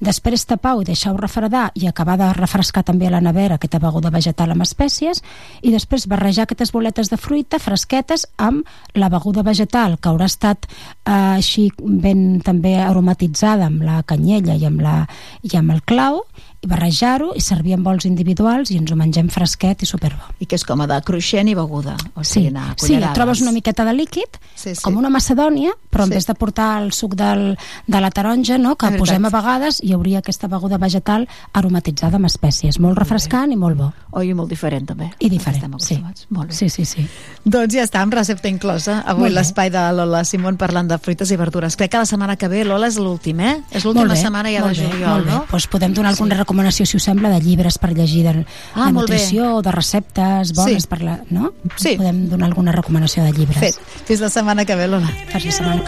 [0.03, 4.11] després tapar-ho i deixar-ho refredar i acabar de refrescar també a la nevera aquesta beguda
[4.11, 5.23] vegetal amb espècies
[5.63, 8.67] i després barrejar aquestes boletes de fruita fresquetes amb
[8.99, 14.67] la beguda vegetal que haurà estat eh, així ben també aromatitzada amb la canyella i
[14.67, 14.97] amb, la,
[15.43, 16.23] i amb el clau
[16.63, 20.23] i barrejar-ho i servir en bols individuals i ens ho mengem fresquet i superbo.
[20.39, 21.97] I que és com a de cruixent i beguda.
[22.15, 24.83] O Sí, sigui, anar a sí, trobes una miqueta de líquid, Sí, sí.
[24.83, 26.15] com una macedònia, però en Sí.
[26.15, 29.93] vez de portar el suc del, de la taronja, no, que posem a vegades, hi
[29.93, 32.79] hauria aquesta beguda vegetal aromatitzada amb espècies.
[32.79, 33.93] Molt refrescant i molt bo.
[34.13, 35.11] Oi, i molt diferent, també.
[35.19, 35.99] I diferent, sí.
[36.31, 36.55] Molt bé.
[36.55, 37.07] Sí, sí, sí.
[37.45, 39.01] Doncs ja està, amb recepta inclosa.
[39.07, 41.77] Avui Molt l'espai de Lola Simón parlant de fruites i verdures.
[41.77, 43.63] Crec que la setmana que ve, Lola, és l'últim, eh?
[43.71, 45.45] És l'última Molt setmana ja de molt juliol, molt no?
[45.51, 48.93] Doncs podem donar alguna recomanació, si us sembla, de llibres per llegir de, Ah, de
[48.93, 50.89] nutrició, de receptes bones Sí.
[50.89, 51.19] per la...
[51.31, 51.53] No?
[51.77, 51.97] Sí.
[51.97, 53.59] Podem donar alguna recomanació de llibres.
[53.59, 53.75] Fet.
[54.07, 55.09] Fins la setmana que ve, Lola.
[55.33, 55.83] Fins la setmana.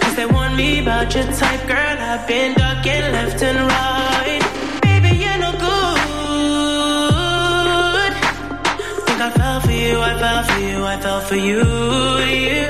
[0.00, 1.98] Cause they want me about your type, girl.
[2.00, 4.42] I've been ducking left and right.
[4.82, 5.70] Baby, you're no good.
[9.06, 11.60] Think I fell for you, I fell for you, I fell for you.
[11.60, 12.69] You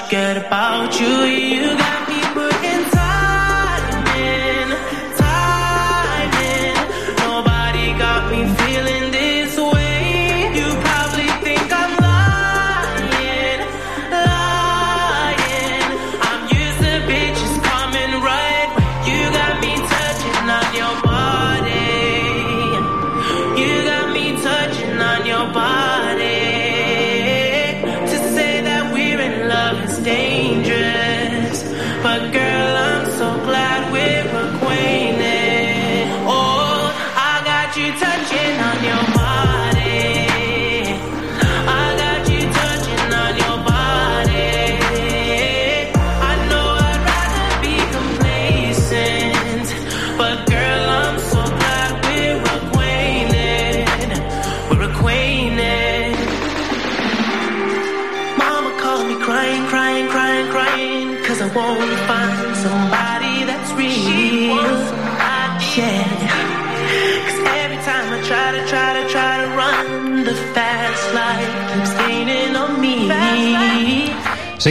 [0.00, 1.06] about you, get about you.
[1.06, 2.29] You got me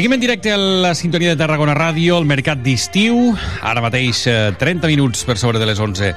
[0.09, 3.35] Seguim en directe a la sintonia de Tarragona Ràdio, el mercat d'estiu.
[3.61, 6.09] Ara mateix eh, 30 minuts per sobre de les 11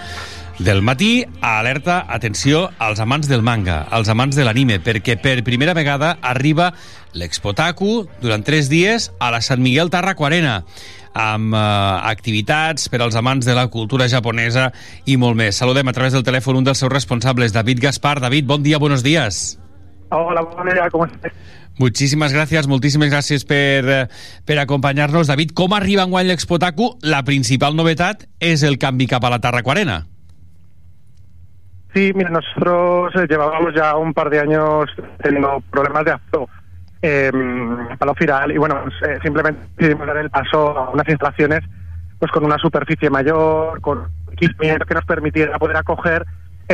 [0.65, 5.77] del matí, alerta, atenció, als amants del manga, als amants de l'anime, perquè per primera
[5.77, 6.71] vegada arriba
[7.13, 10.63] l'Expotaku durant tres dies a la Sant Miguel Tarraco-Arena
[11.13, 11.61] amb eh,
[12.17, 14.71] activitats per als amants de la cultura japonesa
[15.05, 15.61] i molt més.
[15.61, 18.23] Saludem a través del telèfon un dels seus responsables, David Gaspar.
[18.25, 19.59] David, bon dia, buenos días.
[20.12, 21.33] Hola, dia, com estàs?
[21.81, 24.09] Muchísimas gracias, moltíssimes gràcies per, eh,
[24.44, 25.27] per acompanyar-nos.
[25.27, 26.98] David, com arriba enguany l'Expotaku?
[27.01, 30.03] La principal novetat és el canvi cap a la Tarraco-Arena.
[31.94, 34.90] Sí, mira, nosotros eh, llevábamos ya un par de años
[35.22, 36.48] teniendo problemas de aforo
[37.01, 37.31] eh,
[37.98, 41.61] a lo final y bueno, pues, eh, simplemente decidimos dar el paso a unas instalaciones
[42.18, 46.25] pues con una superficie mayor, con equipamiento que nos permitiera poder acoger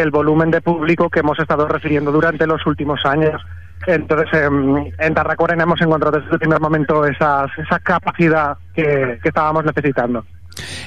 [0.03, 3.41] el volumen de público que hemos estado refiriendo durante los últimos años.
[3.87, 9.65] Entonces, em, en Tarracorena hemos encontrado desde el primer momento esas- esa capacidad que, estábamos
[9.65, 10.25] necesitando.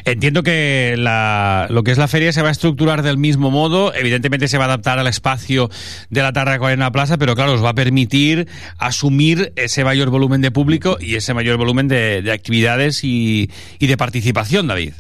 [0.04, 3.93] Entiendo que la- lo que es la feria se va a estructurar del mismo modo,
[3.93, 5.69] evidentemente se va a adaptar al espacio
[6.10, 8.47] de la Tarracoena Plaza, pero claro, os va a permitir
[8.78, 13.88] asumir ese mayor volumen de público y ese mayor volumen de, de actividades y, y
[13.88, 14.93] de participación, David.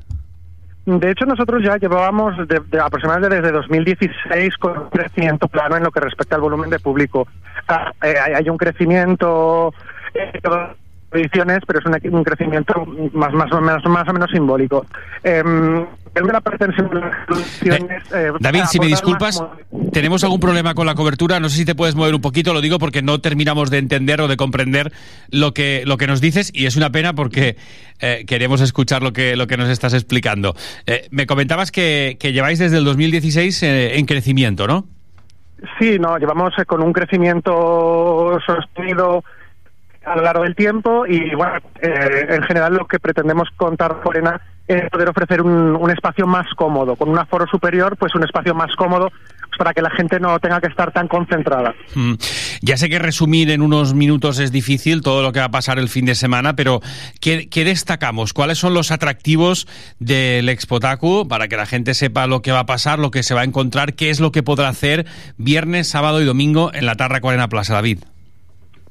[0.85, 5.83] De hecho, nosotros ya llevábamos de- de aproximadamente desde 2016 con un crecimiento plano en
[5.83, 7.27] lo que respecta al volumen de público.
[7.67, 9.73] Ah, eh, hay, un crecimiento
[10.15, 10.39] eh,
[11.11, 14.85] ediciones, pero es un, un crecimiento más, más, o menos, más o menos simbólico.
[15.23, 15.43] Eh,
[16.13, 16.43] la las
[17.29, 19.49] ediciones, eh, David, si me disculpas, más
[19.91, 21.39] tenemos algún problema con la cobertura.
[21.39, 24.21] No sé si te puedes mover un poquito, lo digo porque no terminamos de entender
[24.21, 24.91] o de comprender
[25.29, 27.57] lo que, lo que nos dices y es una pena porque
[27.99, 30.55] eh, queremos escuchar lo que, lo que nos estás explicando.
[30.85, 34.85] Eh, me comentabas que, que lleváis desde el 2016 eh, en crecimiento, ¿no?
[35.79, 39.23] Sí, no, llevamos eh, con un crecimiento sostenido
[40.05, 44.41] a lo largo del tiempo y bueno, eh, en general lo que pretendemos contar Forena
[44.67, 48.73] es poder ofrecer un, espacio más cómodo, con un aforo superior, pues un espacio más
[48.75, 49.11] cómodo
[49.57, 51.75] para que la gente no tenga que estar tan concentrada.
[51.93, 52.13] Mm.
[52.61, 55.77] Ya sé que resumir en unos minutos es difícil todo lo que va a pasar
[55.77, 56.79] el fin de semana, pero
[57.19, 58.33] ¿qué, destacamos?
[58.33, 59.67] ¿Cuáles son los atractivos
[59.99, 63.33] del Expotaku para que la gente sepa lo que va a pasar, lo que se
[63.33, 65.05] va a encontrar, qué es lo que podrá hacer
[65.37, 67.99] viernes, sábado y domingo en la Tarra Arena Plaza, David?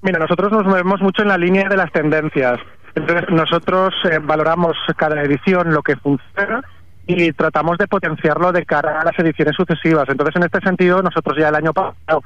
[0.03, 2.59] Mira, nosotros nos movemos mucho en la línea de las tendencias.
[2.95, 6.63] Entonces, nosotros eh, valoramos cada edición lo que funciona
[7.07, 10.09] y tratamos de potenciarlo de cara a las ediciones sucesivas.
[10.09, 12.23] Entonces, en este sentido, nosotros ya el año pasado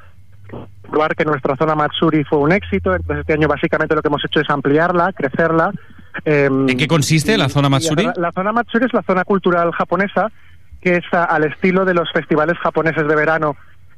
[0.90, 2.94] probar que nuestra zona Matsuri fue un éxito.
[2.94, 5.72] Entonces, este año básicamente lo que hemos hecho es ampliarla, crecerla.
[6.24, 8.04] ¿En qué consiste la zona Matsuri?
[8.04, 10.30] La, la zona Matsuri es la zona cultural japonesa
[10.80, 13.56] que es a- al estilo de los festivales japoneses de verano.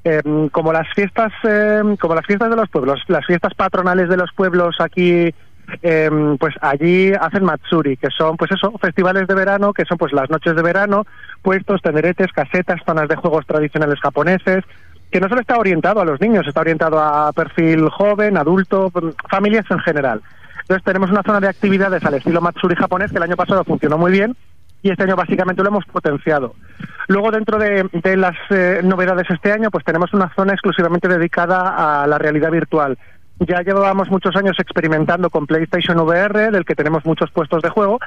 [0.08, 4.16] Eh, como las fiestas eh, como las fiestas de los pueblos las fiestas patronales de
[4.16, 5.34] los pueblos aquí
[5.82, 10.12] eh, pues allí hacen matsuri que son pues eso festivales de verano que son pues
[10.12, 11.06] las noches de verano
[11.42, 14.62] puestos tenderetes casetas zonas de juegos tradicionales japoneses
[15.10, 18.92] que no solo está orientado a los niños está orientado a perfil joven adulto
[19.28, 20.22] familias en general.
[20.60, 23.98] Entonces tenemos una zona de actividades al estilo matsuri japonés que el año pasado funcionó
[23.98, 24.36] muy bien
[24.82, 26.54] y este año básicamente lo hemos potenciado.
[27.08, 32.02] Luego, dentro de, de las eh, novedades este año, pues tenemos una zona exclusivamente dedicada
[32.02, 32.98] a la realidad virtual.
[33.40, 38.00] Ya llevábamos muchos años experimentando con PlayStation VR, del que tenemos muchos puestos de juego,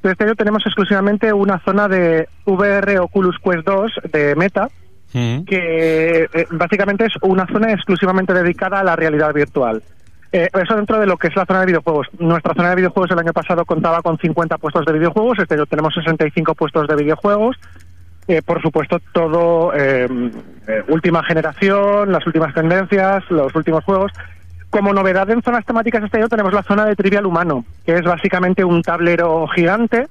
[0.00, 4.68] pero este año tenemos exclusivamente una zona de VR Oculus Quest 2 de Meta,
[5.12, 9.82] que eh, básicamente es una zona exclusivamente dedicada a la realidad virtual.
[10.32, 12.08] Eh, eso dentro de lo que es la zona de videojuegos.
[12.18, 15.66] Nuestra zona de videojuegos el año pasado contaba con 50 puestos de videojuegos, este año
[15.66, 17.56] tenemos 65 puestos de videojuegos.
[18.28, 20.08] Eh, por supuesto, todo eh,
[20.66, 24.12] eh, última generación, las últimas tendencias, los últimos juegos.
[24.68, 28.02] Como novedad en zonas temáticas este año tenemos la zona de Trivial Humano, que es
[28.02, 30.08] básicamente un tablero gigante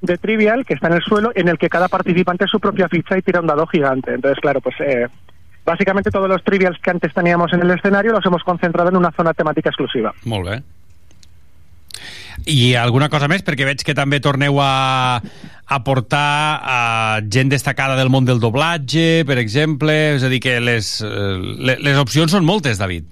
[0.00, 2.88] de Trivial que está en el suelo, en el que cada participante es su propia
[2.88, 4.14] ficha y tira un dado gigante.
[4.14, 5.08] Entonces, claro, pues eh,
[5.66, 9.10] básicamente todos los Trivials que antes teníamos en el escenario los hemos concentrado en una
[9.12, 10.14] zona temática exclusiva.
[10.24, 10.62] Molt bé.
[12.46, 13.40] I alguna cosa més?
[13.42, 15.18] Perquè veig que també torneu a,
[15.66, 16.78] a portar a
[17.32, 19.94] gent destacada del món del doblatge, per exemple.
[20.18, 23.08] És a dir, que les, eh, le- les opcions són moltes, David.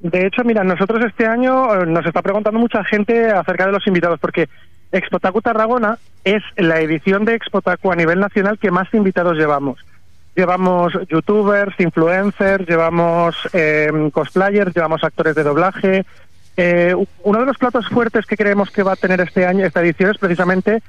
[0.00, 3.86] De hecho, mira, nosotros este año eh, nos está preguntando mucha gente acerca de los
[3.86, 4.48] invitados, porque
[4.92, 9.78] Expotaku Tarragona es la edición de Expotaku a nivel nacional que más invitados llevamos.
[10.36, 16.04] Llevamos youtubers, influencers, llevamos eh, cosplayers, llevamos actores de doblaje.
[16.56, 19.80] Eh, uno de los platos fuertes que creemos que va a tener este año, esta
[19.80, 20.82] edición, es precisamente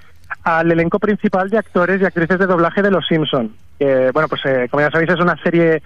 [0.44, 3.54] al elenco principal de actores y actrices de doblaje de Los Simpson.
[3.78, 5.82] Que, bueno, pues eh, como ya sabéis es una serie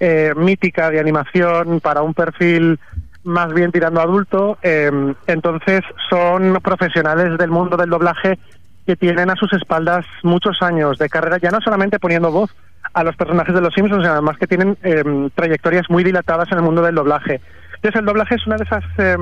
[0.00, 2.78] eh, mítica de animación para un perfil
[3.24, 4.58] más bien tirando adulto.
[4.62, 4.90] eh,
[5.26, 8.38] entonces son profesionales del mundo del doblaje
[8.86, 12.50] que tienen a sus espaldas muchos años de carrera, ya no solamente poniendo voz
[12.92, 15.02] a los personajes de los Simpsons, además que tienen eh,
[15.34, 17.40] trayectorias muy dilatadas en el mundo del doblaje.
[17.76, 19.16] Entonces el doblaje es una de esas eh,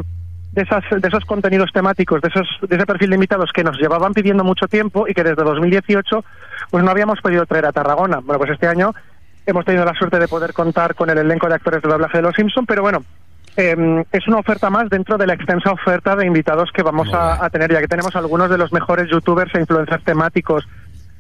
[0.53, 3.79] de esas de esos contenidos temáticos, de esos de ese perfil de invitados que nos
[3.79, 6.25] llevaban pidiendo mucho tiempo y que desde 2018
[6.71, 8.19] pues no habíamos podido traer a Tarragona.
[8.19, 8.93] Bueno, pues este año
[9.47, 12.23] hemos tenido la suerte de poder contar con el elenco de actores de doblaje de
[12.23, 13.03] los Simpson, pero bueno,
[13.57, 17.45] eh, es una oferta más dentro de la extensa oferta de invitados que vamos a,
[17.45, 20.69] a tener, ya que tenemos algunos de los mejores youtubers e influencers temáticos,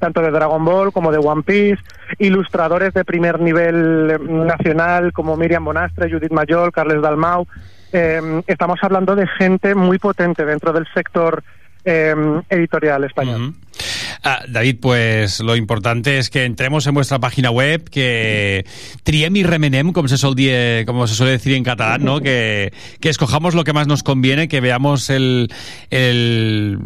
[0.00, 1.80] tanto de Dragon Ball como de One Piece,
[2.18, 7.46] ilustradores de primer nivel eh, nacional como Miriam Bonastre, Judith Mayol, Carles Dalmau.
[7.92, 11.44] Eh, estamos hablando de gente muy potente dentro del sector
[11.84, 12.14] eh,
[12.48, 13.54] editorial español.
[14.22, 18.64] Ah, David, pues lo importante es que entremos en vuestra página web, que
[19.02, 22.20] triem y remenem, como se, como se suele decir en catalán, ¿no?
[22.20, 25.52] que, que escojamos lo que más nos conviene, que veamos el,
[25.90, 26.78] el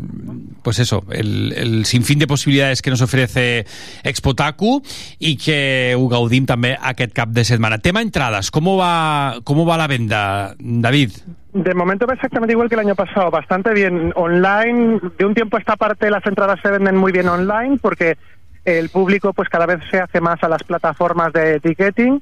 [0.62, 3.66] pues eso, el, el sinfín de posibilidades que nos ofrece
[4.02, 4.82] Expotaku
[5.18, 7.78] y que ho gaudim també aquest cap de setmana.
[7.78, 11.12] Tema entradas, ¿cómo va, cómo va la venda, David?
[11.54, 14.98] De momento va exactamente igual que el año pasado, bastante bien online.
[15.16, 18.18] De un tiempo a esta parte las entradas se venden muy bien online porque
[18.64, 22.20] el público pues cada vez se hace más a las plataformas de ticketing.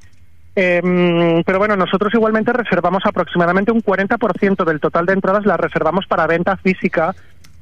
[0.55, 6.05] Em, pero bueno, nosotros igualmente reservamos aproximadamente un 40% del total de entradas, las reservamos
[6.05, 7.15] para venta física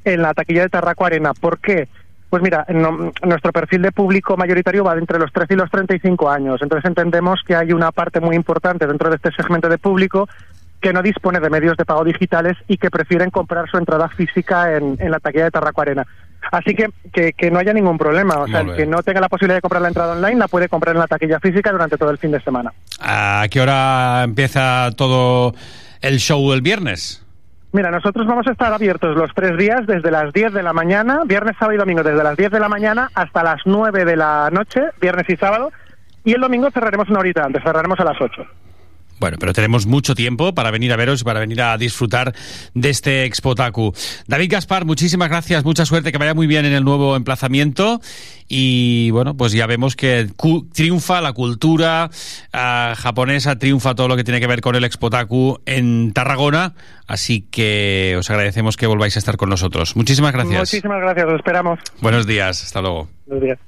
[0.04, 1.32] en la taquilla de Tarraco Arena.
[1.34, 1.88] ¿Por qué?
[2.30, 5.70] Pues mira, no- nuestro perfil de público mayoritario va de entre los 13 y los
[5.72, 6.62] 35 años.
[6.62, 10.28] Entonces entendemos que hay una parte muy importante dentro de este segmento de público
[10.82, 14.76] que no dispone de medios de pago digitales y que prefieren comprar su entrada física
[14.76, 16.06] en, en la taquilla de Tarraco Arena.
[16.52, 18.38] Así que, que, que no haya ningún problema.
[18.40, 20.68] O sea, el que no tenga la posibilidad de comprar la entrada online la puede
[20.68, 22.74] comprar en la taquilla física durante todo el fin de semana.
[23.00, 25.54] ¿A qué hora empieza todo
[26.02, 27.24] el show el viernes?
[27.74, 31.22] Mira, nosotros vamos a estar abiertos los tres días desde las 10 de la mañana,
[31.26, 34.50] viernes, sábado y domingo, desde las 10 de la mañana hasta las 9 de la
[34.52, 35.72] noche, viernes y sábado.
[36.26, 38.46] Y el domingo cerraremos una horita antes, cerraremos a las 8.
[39.22, 42.34] Bueno, pero tenemos mucho tiempo para venir a veros y para venir a disfrutar
[42.74, 43.94] de este Expotaku.
[44.26, 48.02] David Gaspar, muchísimas gracias, mucha suerte, que vaya muy bien en el nuevo emplazamiento.
[48.48, 50.28] Y bueno, pues ya vemos que
[50.74, 52.10] triunfa la cultura
[52.52, 56.74] ah, japonesa, triunfa todo lo que tiene que ver con el Expotaku en Tarragona.
[57.06, 59.96] Así que os agradecemos que volváis a estar con nosotros.
[59.96, 60.62] Muchísimas gracias.
[60.62, 61.80] Muchísimas gracias, os esperamos.
[62.02, 63.08] Buenos días, hasta luego.
[63.28, 63.60] Buenos días.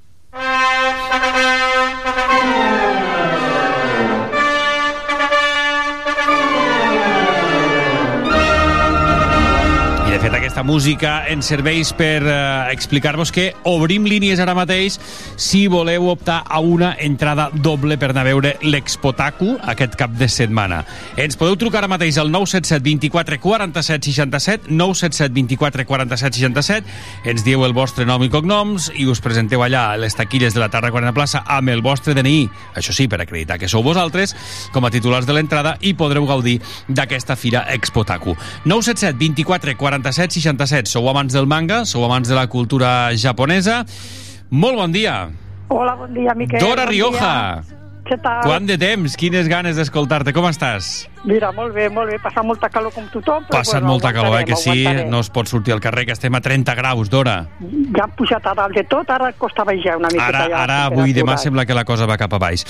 [10.54, 12.34] Aquesta música ens serveix per eh,
[12.70, 15.00] explicar-vos que obrim línies ara mateix
[15.34, 20.28] si voleu optar a una entrada doble per anar a veure l'Expotaku aquest cap de
[20.30, 20.84] setmana.
[21.18, 27.48] Ens podeu trucar ara mateix al 977 24 47 67 977 24 47 67 ens
[27.50, 30.70] dieu el vostre nom i cognoms i us presenteu allà a les taquilles de la
[30.70, 32.46] Tarragona Plaça amb el vostre DNI,
[32.78, 34.38] això sí, per acreditar que sou vosaltres
[34.70, 38.38] com a titulars de l'entrada i podreu gaudir d'aquesta fira Expotaku.
[38.70, 40.43] 977 24 47 67.
[40.92, 43.84] Sou amants del manga, sou amants de la cultura japonesa.
[44.52, 45.30] Molt bon dia.
[45.70, 46.60] Hola, bon dia, Miquel.
[46.60, 47.32] Dora bon Rioja.
[47.64, 47.80] Dia.
[48.04, 48.44] Què tal?
[48.44, 50.34] Quant de temps, quines ganes d'escoltar-te.
[50.36, 51.08] Com estàs?
[51.24, 52.18] Mira, molt bé, molt bé.
[52.20, 54.84] Passa molta calor com tothom, però Passat bueno, molta calor, eh, que sí?
[55.08, 57.38] No es pot sortir al carrer, que estem a 30 graus d'hora.
[57.96, 60.64] Ja han pujat a dalt de tot, ara costa baixar una miqueta Ara, ja.
[60.66, 62.66] ara avui i demà sembla que la cosa va cap a baix.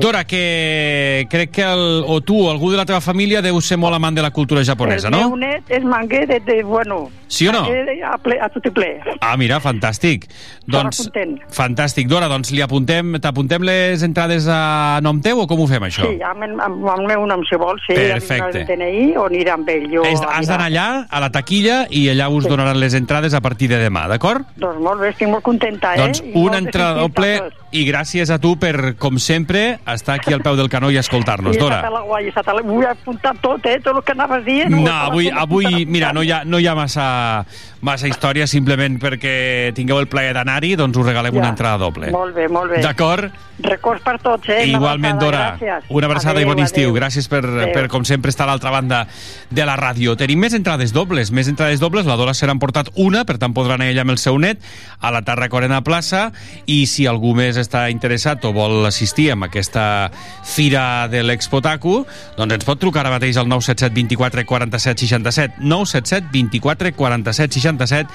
[0.00, 3.78] Dora, que crec que el, o tu o algú de la teva família deu ser
[3.80, 5.24] molt amant de la cultura japonesa, el no?
[5.26, 7.08] meu net és manguer de, de bueno...
[7.28, 7.66] Sí o no?
[7.68, 8.86] A, ple, a tot i ple.
[9.20, 10.22] Ah, mira, fantàstic.
[10.64, 11.10] Doncs,
[11.52, 12.08] fantàstic.
[12.08, 16.08] Dora, doncs li apuntem, t'apuntem les entrades a nom teu o com ho fem, això?
[16.08, 17.94] Sí, amb, el- amb, amb el meu nom, si vols, sí.
[17.94, 18.60] Perfecte.
[18.62, 19.88] El DNI o anirà amb ell.
[19.90, 22.50] Jo Has, has d'anar allà, a la taquilla, i allà us Sí.
[22.50, 24.46] donaran les entrades a partir de demà, d'acord?
[24.56, 25.98] Doncs molt bé, estic molt contenta, eh?
[25.98, 27.50] Doncs una entrada doble.
[27.72, 31.56] I gràcies a tu per, com sempre, estar aquí al peu del canó i escoltar-nos.
[31.56, 31.82] Sí, Dora.
[32.06, 32.62] guai, està la...
[32.64, 33.78] Vull apuntar tot, eh?
[33.84, 34.70] Tot el que anaves dient.
[34.72, 37.44] No, avui, avui mira, no hi ha, no hi ha massa,
[37.84, 41.40] massa història, simplement perquè tingueu el plaer d'anar-hi, doncs us regalem Ja.
[41.40, 42.10] una entrada doble.
[42.10, 42.80] Molt bé, molt bé.
[42.82, 43.28] D'acord?
[43.60, 44.68] Records per tots, eh?
[44.70, 45.56] Igualment, Dora.
[45.58, 45.84] gràcies.
[45.90, 46.90] Una abraçada i Adéu, bon estiu.
[46.90, 46.96] adéu.
[47.02, 47.72] Gràcies per, Adéu.
[47.74, 49.06] per, com sempre, estar a l'altra banda
[49.50, 50.14] de la ràdio.
[50.16, 51.32] Tenim més entrades dobles.
[51.32, 52.06] Més entrades dobles.
[52.06, 54.62] La Dora se n'ha emportat una, per tant podrà anar ella amb el seu net
[55.00, 56.30] a la Tarra Corena Plaça
[56.66, 60.08] i si algú més està interessat o vol assistir amb aquesta
[60.46, 62.00] fira de l'Expotaku,
[62.38, 68.08] doncs ens pot trucar ara mateix al 977 24 47 67 977 24 47 67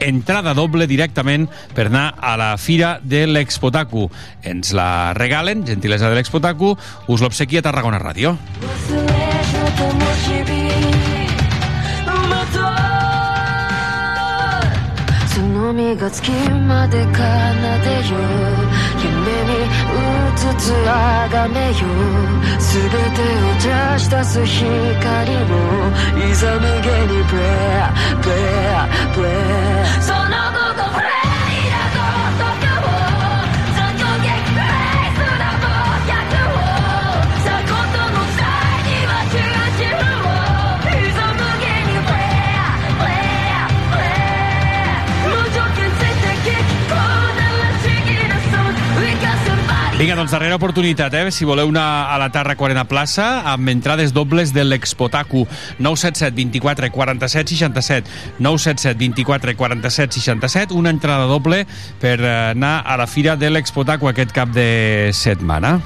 [0.00, 4.08] entrada doble directament per anar a la fira de l'Expotaku.
[4.42, 6.76] Ens la regalen, gentilesa de l'Expotaku,
[7.08, 8.10] us l'obsequi a Tarragona Ràdio.
[8.10, 8.36] Ràdio.
[15.34, 17.20] 「その身がつきまで奏でよ
[18.56, 18.58] う」
[20.40, 21.74] つつあがめよ
[22.58, 25.52] 全てを照らし出す光を
[26.16, 30.29] いざ無限にプレイプレイプレイ
[50.00, 51.28] Vinga, doncs darrera oportunitat, eh?
[51.28, 55.42] Si voleu anar a la Tarra 40 plaça amb entrades dobles de l'Expotaku
[55.76, 61.66] 977 24 47 67 977 24 47 67 una entrada doble
[62.00, 65.76] per eh, anar a la fira de l'Expotaku aquest cap de setmana.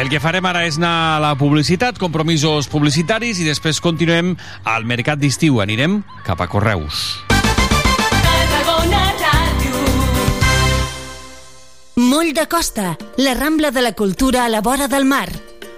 [0.00, 4.30] El que farem ara és anar a la publicitat, compromisos publicitaris i després continuem
[4.64, 5.58] al mercat d'estiu.
[5.60, 7.20] Anirem cap a Correus.
[12.00, 15.28] Moll de Costa, la Rambla de la Cultura a la vora del mar.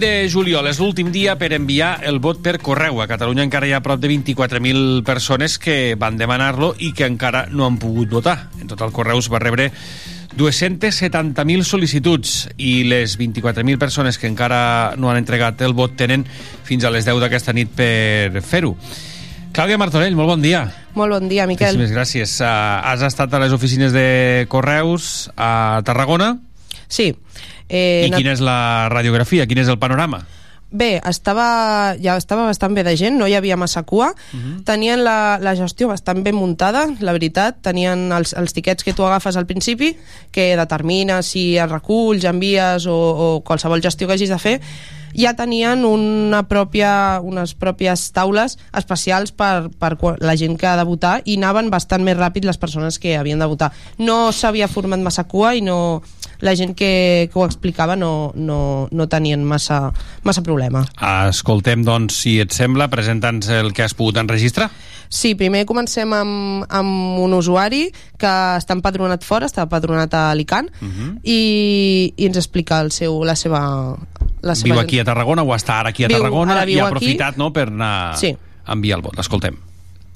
[0.00, 3.02] de juliol, és l'últim dia per enviar el vot per correu.
[3.02, 7.44] A Catalunya encara hi ha prop de 24.000 persones que van demanar-lo i que encara
[7.52, 8.48] no han pogut votar.
[8.60, 9.68] En total, Correus va rebre
[10.40, 16.24] 270.000 sol·licituds i les 24.000 persones que encara no han entregat el vot tenen
[16.64, 18.74] fins a les 10 d'aquesta nit per fer-ho.
[19.52, 20.64] Clàudia Martorell, molt bon dia.
[20.94, 21.74] Molt bon dia, Miquel.
[21.74, 22.36] Moltíssimes gràcies.
[22.40, 22.50] Uh,
[22.86, 26.36] has estat a les oficines de Correus a Tarragona?
[26.86, 27.12] Sí.
[27.70, 29.46] Eh, I quina és la radiografia?
[29.46, 30.24] Quin és el panorama?
[30.70, 34.12] Bé, estava, ja estava bastant bé de gent, no hi havia massa cua.
[34.32, 34.64] Uh -huh.
[34.64, 37.56] Tenien la, la gestió bastant ben muntada, la veritat.
[37.62, 39.96] Tenien els, els tiquets que tu agafes al principi,
[40.30, 44.60] que determina si els reculls, envies o, o qualsevol gestió que hagis de fer,
[45.14, 50.86] ja tenien una pròpia, unes pròpies taules especials per, per la gent que ha de
[50.88, 53.72] votar i anaven bastant més ràpid les persones que havien de votar.
[53.98, 56.02] No s'havia format massa cua i no,
[56.40, 59.92] la gent que, que ho explicava no, no, no tenien massa,
[60.24, 60.84] massa problema.
[61.28, 64.70] Escoltem, doncs, si et sembla, presenta'ns el que has pogut enregistrar.
[65.10, 68.30] Sí, primer comencem amb, amb un usuari que
[68.60, 71.18] està empadronat fora, està empadronat a Alicant, Uh -huh.
[71.24, 73.96] i, i ens explica el seu, la seva...
[74.42, 76.62] La seva Viu aquí a Tarragona o està ara aquí a Viu- Tarragona i ha
[76.62, 76.80] aquí.
[76.80, 78.36] aprofitat no, per anar Sí.
[78.64, 79.18] a enviar el vot.
[79.18, 79.56] Escoltem.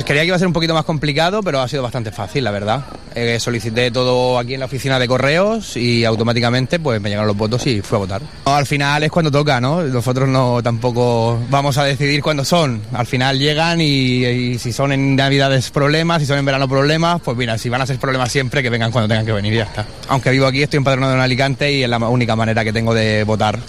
[0.04, 2.50] Creía que iba a ser un poquito más complicado, pero ha sido bastante fácil, la
[2.50, 2.84] verdad.
[3.14, 7.36] Eh, solicité todo aquí en la oficina de correos y automáticamente pues me llegaron los
[7.36, 8.20] votos y fui a votar.
[8.44, 9.82] No, al final es cuando toca, ¿no?
[9.84, 12.82] Nosotros no tampoco vamos a decidir cuándo son.
[12.92, 17.20] Al final llegan y, y si son en Navidades problemas, si son en verano problemas,
[17.24, 19.56] pues mira, si van a ser problemas siempre, que vengan cuando tengan que venir y
[19.58, 19.86] ya está.
[20.08, 23.22] Aunque vivo aquí, estoy empadronado en Alicante y es la única manera que tengo de
[23.22, 23.60] votar.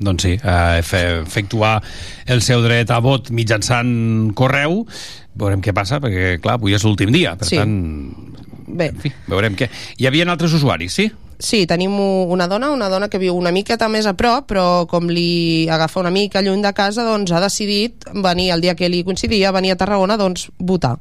[0.00, 1.82] Doncs sí, eh, fe- efectuar
[2.26, 4.86] el seu dret a vot mitjançant correu,
[5.34, 7.56] veurem què passa, perquè, clar, avui és l'últim dia, per Sí.
[7.56, 8.32] tant,
[8.72, 9.68] Bé, en fi, veurem què.
[9.98, 11.10] Hi havia altres usuaris, sí?
[11.38, 15.08] Sí, tenim una dona, una dona que viu una miqueta més a prop, però com
[15.10, 19.02] li agafa una mica lluny de casa, doncs ha decidit venir el dia que li
[19.04, 20.96] coincidia, venir a Tarragona, doncs votar.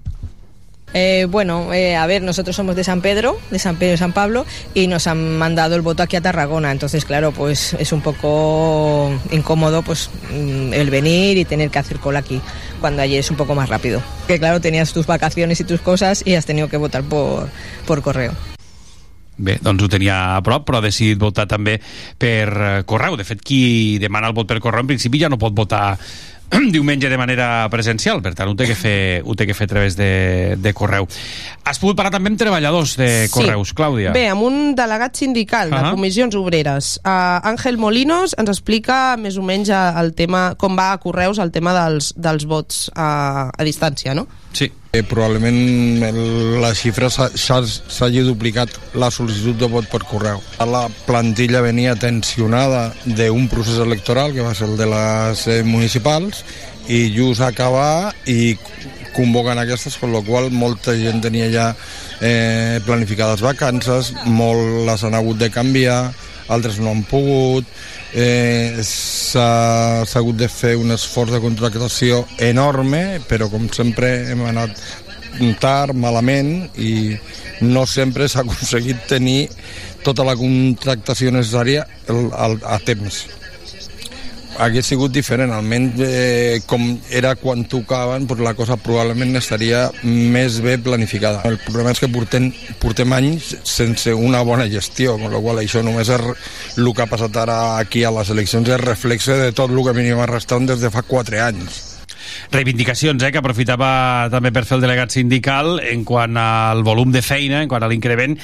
[0.93, 4.13] Eh, bueno, eh, a ver, nosotros somos de San Pedro, de San Pedro y San
[4.13, 6.71] Pablo, y nos han mandado el voto aquí a Tarragona.
[6.71, 11.99] Entonces, claro, pues es un poco incómodo pues mm, el venir y tener que hacer
[11.99, 12.41] cola aquí,
[12.79, 14.01] cuando allí es un poco más rápido.
[14.27, 17.49] Que claro, tenías tus vacaciones y tus cosas y has tenido que votar por,
[17.85, 18.33] por correo.
[19.41, 21.79] Bé, doncs ho tenia a prop, però ha decidit votar també
[22.21, 23.15] per eh, correu.
[23.17, 25.95] De fet, qui demana el vot per correu, en principi ja no pot votar
[26.76, 29.72] diumenge de manera presencial, per tant ho té que fer, ho té que fer a
[29.72, 31.08] través de, de correu.
[31.64, 34.12] Has pogut parlar també amb treballadors de correus, Clàudia?
[34.16, 35.93] Bé, amb un delegat sindical de Ahà.
[35.95, 36.93] comissions obreres.
[37.06, 41.54] Uh, Àngel Molinos ens explica més o menys el tema, com va a Correus el
[41.56, 44.28] tema dels, dels vots a, a distància, no?
[44.54, 44.72] Sí.
[44.93, 50.41] Eh, probablement el- la xifra s'ha- s'ha- s'hagi duplicat la sol·licitud de vot per correu.
[50.60, 56.43] La plantilla venia tensionada d'un procés electoral, que va ser el de les eh, municipals,
[56.89, 58.58] i just acabar i
[59.16, 61.76] convoquen aquestes, per la qual molta gent tenia ja
[62.20, 66.12] eh, planificades vacances, molt les han hagut de canviar,
[66.49, 67.66] altres no han pogut,
[68.14, 74.76] eh, s'ha hagut de fer un esforç de contractació enorme, però com sempre hem anat
[75.62, 77.18] tard, malament, i
[77.62, 79.45] no sempre s'ha aconseguit tenir
[80.05, 83.26] tota la contractació necessària a temps
[84.60, 90.60] hagués sigut diferent, almenys eh, com era quan tocaven, doncs la cosa probablement estaria més
[90.64, 91.43] bé planificada.
[91.47, 92.49] El problema és que portem,
[92.82, 96.26] portem anys sense una bona gestió, amb la qual això només és
[96.78, 99.95] el que ha passat ara aquí a les eleccions és reflexe de tot el que
[99.97, 101.88] venim arrastrant des de fa quatre anys.
[102.52, 107.22] reivindicacions eh, que aprofitava també per fer el delegat sindical en quant al volum de
[107.22, 108.38] feina, en quant a l'increment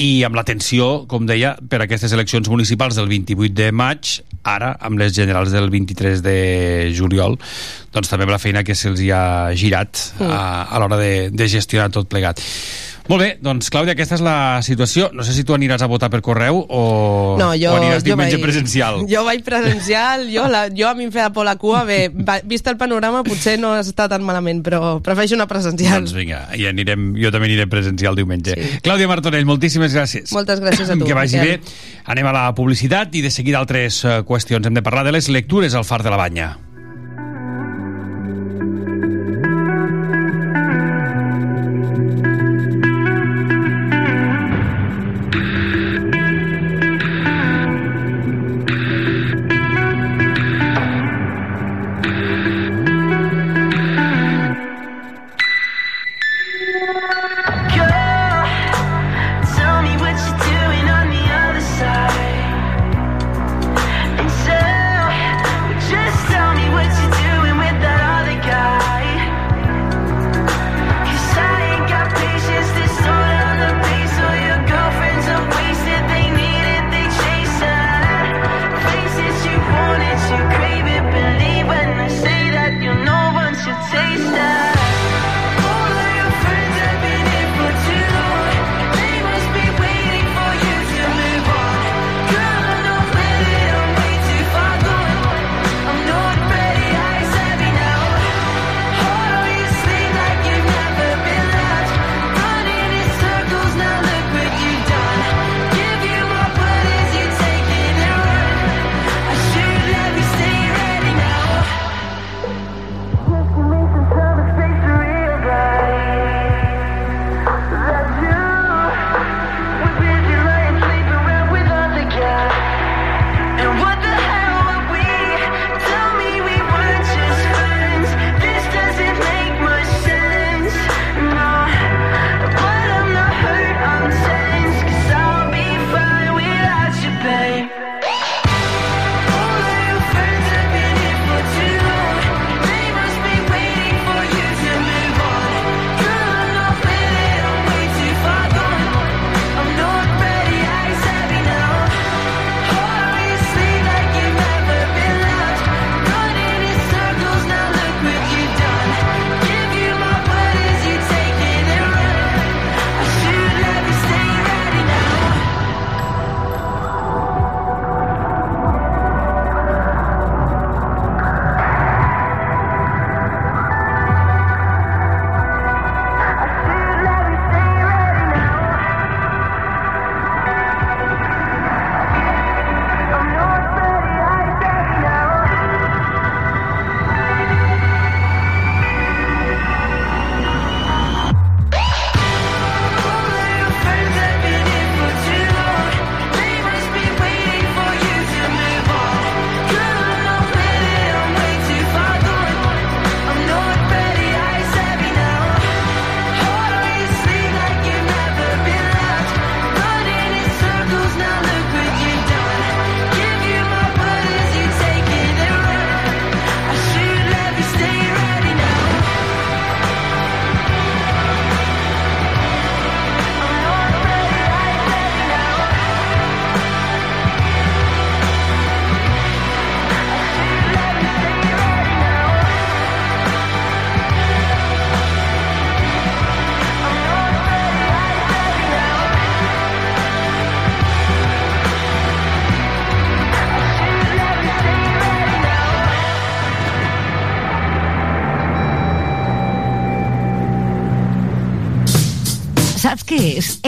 [0.00, 4.72] i amb la tensió, com deia, per aquestes eleccions municipals del 28 de maig, ara
[4.80, 6.36] amb les generals del 23 de
[6.96, 7.36] juliol,
[7.92, 10.30] doncs també amb la feina que se'ls ha girat Mm.
[10.30, 12.40] a, a l'hora de, de gestionar tot plegat.
[13.10, 15.08] Molt bé, doncs Clàudia, aquesta és la situació.
[15.12, 16.82] No sé si tu aniràs a votar per correu o,
[17.36, 19.00] No, jo, o aniràs jo diumenge vaig, presencial.
[19.10, 22.12] Jo vaig presencial, jo, la, jo a mi em feia por la cua, bé,
[22.46, 26.04] vist el panorama potser no està tan malament, però prefereixo una presencial.
[26.06, 28.54] Doncs vinga, i anirem, jo també aniré presencial diumenge.
[28.54, 28.78] Sí.
[28.86, 30.30] Clàudia Martorell, moltíssimes gràcies.
[30.32, 31.04] Moltes gràcies a tu.
[31.10, 31.58] Que vagi Miquel.
[31.58, 32.02] bé.
[32.14, 34.64] Anem a la publicitat i de seguida altres eh, qüestions.
[34.70, 36.52] Hem de parlar de les lectures al Far de la Banya.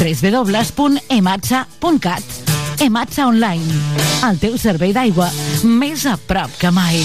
[0.00, 2.24] www.ematsa.cat
[2.80, 3.68] Ematsa Online,
[4.30, 5.28] el teu servei d'aigua
[5.68, 7.04] més a prop que mai.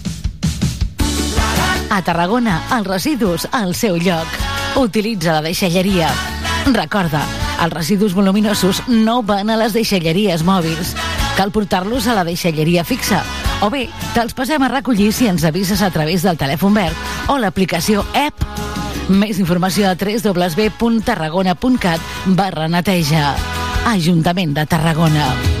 [1.91, 4.23] A Tarragona, els residus al seu lloc.
[4.79, 6.07] Utilitza la deixalleria.
[6.71, 7.19] Recorda,
[7.59, 10.95] els residus voluminosos no van a les deixalleries mòbils.
[11.35, 13.19] Cal portar-los a la deixalleria fixa.
[13.61, 16.95] O bé, te'ls passem a recollir si ens avises a través del telèfon verd
[17.27, 18.39] o l'aplicació app.
[19.11, 21.99] Més informació a www.tarragona.cat
[22.39, 23.35] barra neteja.
[23.91, 25.60] Ajuntament de Tarragona.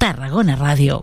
[0.00, 1.02] Tarragona Ràdio.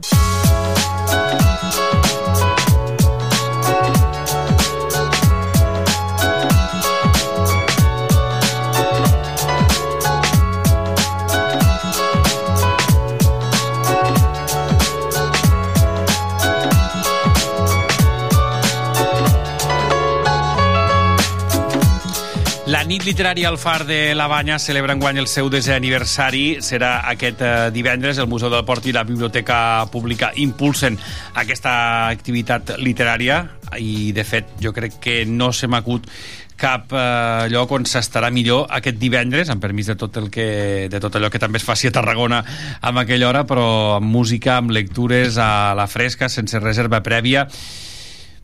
[23.08, 26.58] Literària al Far de la Banya celebra enguany el seu desè aniversari.
[26.60, 28.18] Serà aquest eh, divendres.
[28.20, 30.98] El Museu del Port i la Biblioteca Pública impulsen
[31.40, 31.72] aquesta
[32.10, 33.40] activitat literària
[33.80, 36.12] i, de fet, jo crec que no se m'acut
[36.60, 41.00] cap eh, lloc on s'estarà millor aquest divendres, amb permís de tot, el que, de
[41.00, 42.44] tot allò que també es faci a Tarragona
[42.82, 43.68] amb aquella hora, però
[44.02, 47.48] amb música, amb lectures a la fresca, sense reserva prèvia.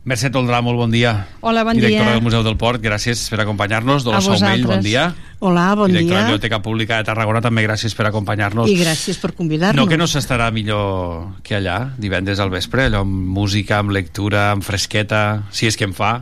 [0.04, 1.14] Mercè Toldrà, molt bon dia.
[1.40, 2.16] Hola, bon Directora dia.
[2.18, 4.02] del Museu del Port, gràcies per acompanyar-nos.
[4.02, 5.06] A Dolors Saumell, bon dia.
[5.38, 6.26] Hola, bon Directora de la dia.
[6.28, 8.68] Biblioteca Pública de Tarragona, també gràcies per acompanyar-nos.
[8.68, 9.80] I gràcies per convidar-nos.
[9.80, 14.50] No que no s'estarà millor que allà, divendres al vespre, allò amb música, amb lectura,
[14.52, 16.18] amb fresqueta, si és que en fa.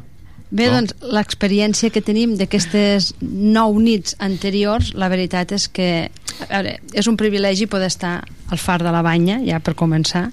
[0.53, 0.79] Bé, no?
[0.79, 5.91] doncs, l'experiència que tenim d'aquestes nou nits anteriors, la veritat és que
[6.47, 10.29] veure, és un privilegi poder estar al far de la banya, ja per començar,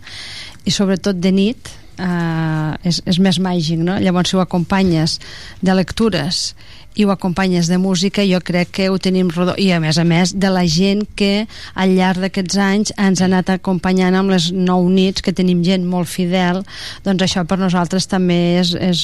[0.69, 3.97] i sobretot de nit, eh, és, és més màgic, no?
[3.99, 5.19] Llavors, si ho acompanyes
[5.61, 6.53] de lectures
[6.99, 9.53] i ho acompanyes de música, jo crec que ho tenim rodó.
[9.61, 11.45] I, a més a més, de la gent que
[11.75, 15.85] al llarg d'aquests anys ens ha anat acompanyant amb les nou nits, que tenim gent
[15.87, 16.63] molt fidel,
[17.05, 19.03] doncs això per nosaltres també és, és,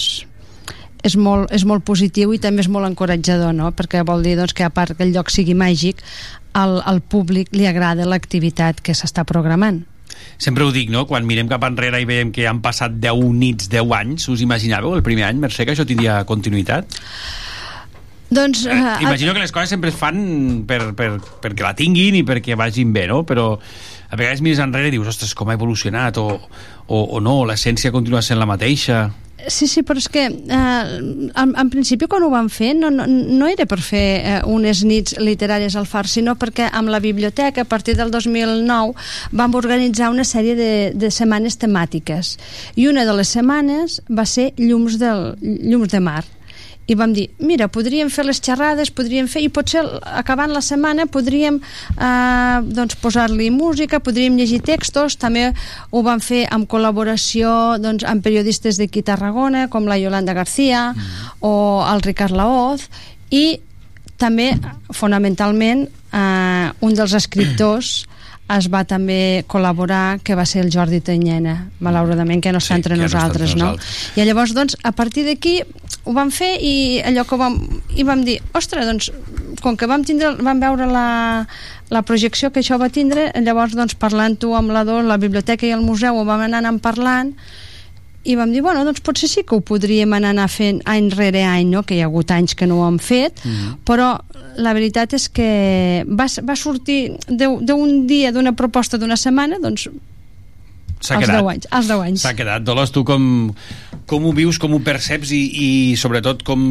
[1.08, 3.72] és molt, és molt positiu i també és molt encoratjador, no?
[3.72, 6.04] perquè vol dir doncs, que a part que el lloc sigui màgic,
[6.56, 9.84] al, al públic li agrada l'activitat que s'està programant.
[10.38, 11.06] Sempre ho dic, no?
[11.08, 14.96] Quan mirem cap enrere i veiem que han passat 10 nits, 10 anys, us imaginàveu
[14.98, 16.98] el primer any, Mercè, que això tindria continuïtat?
[18.30, 21.12] Doncs, Eh, imagino que les coses sempre es fan per, per,
[21.42, 23.22] perquè la tinguin i perquè vagin bé, no?
[23.24, 23.54] Però
[24.10, 26.40] a vegades mires enrere i dius, ostres, com ha evolucionat, o,
[26.88, 29.06] o, o no, l'essència continua sent la mateixa.
[29.48, 30.84] Sí, sí, però és que eh,
[31.38, 34.82] en, en principi quan ho van fer no, no, no era per fer eh, unes
[34.88, 38.96] nits literàries al far, sinó perquè amb la biblioteca a partir del 2009
[39.36, 42.36] vam organitzar una sèrie de, de setmanes temàtiques.
[42.80, 46.24] I una de les setmanes va ser Llums, del, Llums de Mar
[46.88, 51.08] i vam dir, mira, podríem fer les xerrades, podríem fer, i potser acabant la setmana
[51.10, 55.48] podríem eh, doncs posar-li música, podríem llegir textos, també
[55.90, 61.42] ho vam fer amb col·laboració doncs, amb periodistes d'aquí Tarragona, com la Yolanda García mm.
[61.48, 61.56] o
[61.90, 62.90] el Ricard Laoz,
[63.34, 63.58] i
[64.22, 64.52] també,
[64.94, 68.06] fonamentalment, eh, un dels escriptors
[68.54, 72.82] es va també col·laborar que va ser el Jordi Tanyena malauradament que no està Sí,
[72.84, 73.72] entre nosaltres, no?
[73.74, 74.12] nosaltres.
[74.18, 75.64] i llavors doncs a partir d'aquí
[76.06, 77.58] ho vam fer i allò que vam,
[77.98, 79.10] i vam dir ostres doncs
[79.66, 81.48] com que vam, tindre, vam veure la,
[81.90, 85.82] la projecció que això va tindre llavors doncs parlant-ho amb la la biblioteca i el
[85.82, 87.34] museu ho vam anar anant parlant
[88.26, 91.68] i vam dir, bueno, doncs potser sí que ho podríem anar, fent any rere any,
[91.70, 91.84] no?
[91.86, 93.78] que hi ha hagut anys que no ho hem fet, Mhm.
[93.86, 94.20] però
[94.58, 99.90] la veritat és que va, va sortir d'un dia, d'una proposta d'una setmana, doncs
[101.06, 101.38] S'ha quedat.
[101.40, 101.68] 10 anys.
[101.72, 102.24] Als 10 anys.
[102.26, 102.64] S'ha quedat.
[102.66, 103.26] Dolors, tu com,
[104.10, 106.62] com ho vius, com ho perceps i, i sobretot com,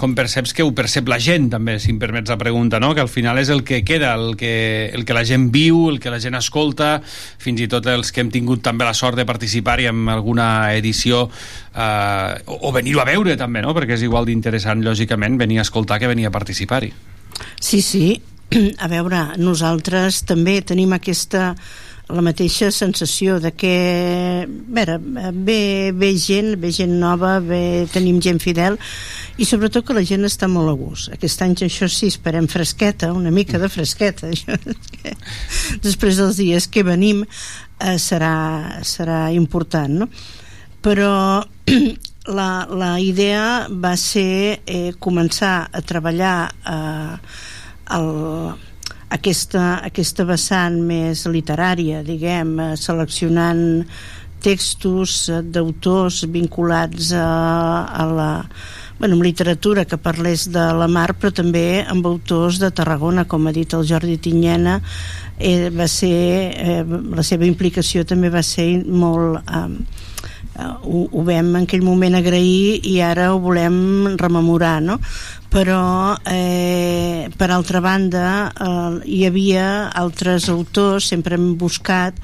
[0.00, 2.92] com perceps que ho percep la gent també, si em permets la pregunta, no?
[2.96, 6.00] que al final és el que queda, el que, el que la gent viu, el
[6.00, 9.28] que la gent escolta, fins i tot els que hem tingut també la sort de
[9.28, 13.76] participar-hi en alguna edició eh, o, o venir-ho a veure també, no?
[13.76, 16.92] perquè és igual d'interessant, lògicament, venir a escoltar que venir a participar-hi.
[17.60, 18.20] Sí, sí.
[18.82, 21.54] A veure, nosaltres també tenim aquesta
[22.10, 24.98] la mateixa sensació de que veure,
[25.32, 28.78] ve, ve gent, ve gent nova, ve, tenim gent fidel
[29.40, 31.10] i sobretot que la gent està molt a gust.
[31.14, 34.30] Aquest any això sí, esperem fresqueta, una mica de fresqueta.
[34.34, 34.56] Això,
[35.82, 40.10] després dels dies que venim eh, serà, serà important, no?
[40.84, 41.12] Però
[42.38, 47.16] la, la idea va ser eh, començar a treballar eh,
[47.96, 48.10] el,
[49.10, 53.64] aquesta, aquesta vessant més literària, diguem, eh, seleccionant
[54.40, 57.26] textos eh, d'autors vinculats a,
[57.90, 58.30] a la
[59.00, 63.48] bueno, amb literatura que parlés de la mar però també amb autors de Tarragona com
[63.48, 64.80] ha dit el Jordi Tinyena
[65.38, 66.16] eh, va ser
[66.52, 71.84] eh, la seva implicació també va ser molt eh, eh, ho, ho vam en aquell
[71.86, 74.98] moment agrair i ara ho volem rememorar no?
[75.50, 82.18] però eh, per altra banda eh, hi havia altres autors sempre hem buscat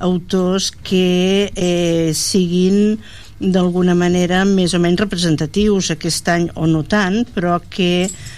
[0.00, 2.98] autors que eh, siguin
[3.36, 8.35] d'alguna manera més o menys representatius aquest any o no tant però que eh,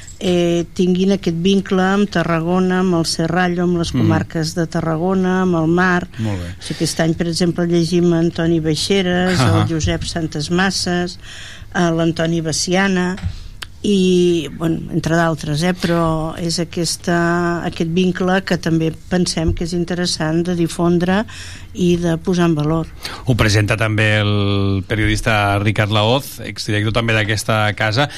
[0.75, 4.01] tinguin aquest vincle amb Tarragona, amb el Serrallo, amb les Mhm.
[4.03, 6.09] comarques de Tarragona, amb el mar.
[6.19, 6.51] Molt bé.
[6.59, 9.63] O sigui, aquest any, per exemple, llegim Antoni Baixeres, Ah.
[9.63, 11.19] el Josep Santes Masses,
[11.75, 13.17] eh, l'Antoni Baciana,
[13.83, 17.19] i, bueno, entre d'altres, eh, però és aquesta,
[17.69, 21.21] aquest vincle que també pensem que és interessant de difondre
[21.79, 22.91] i de posar en valor.
[23.31, 28.09] Ho presenta també el periodista Ricard Laoz, exdirector també d'aquesta casa,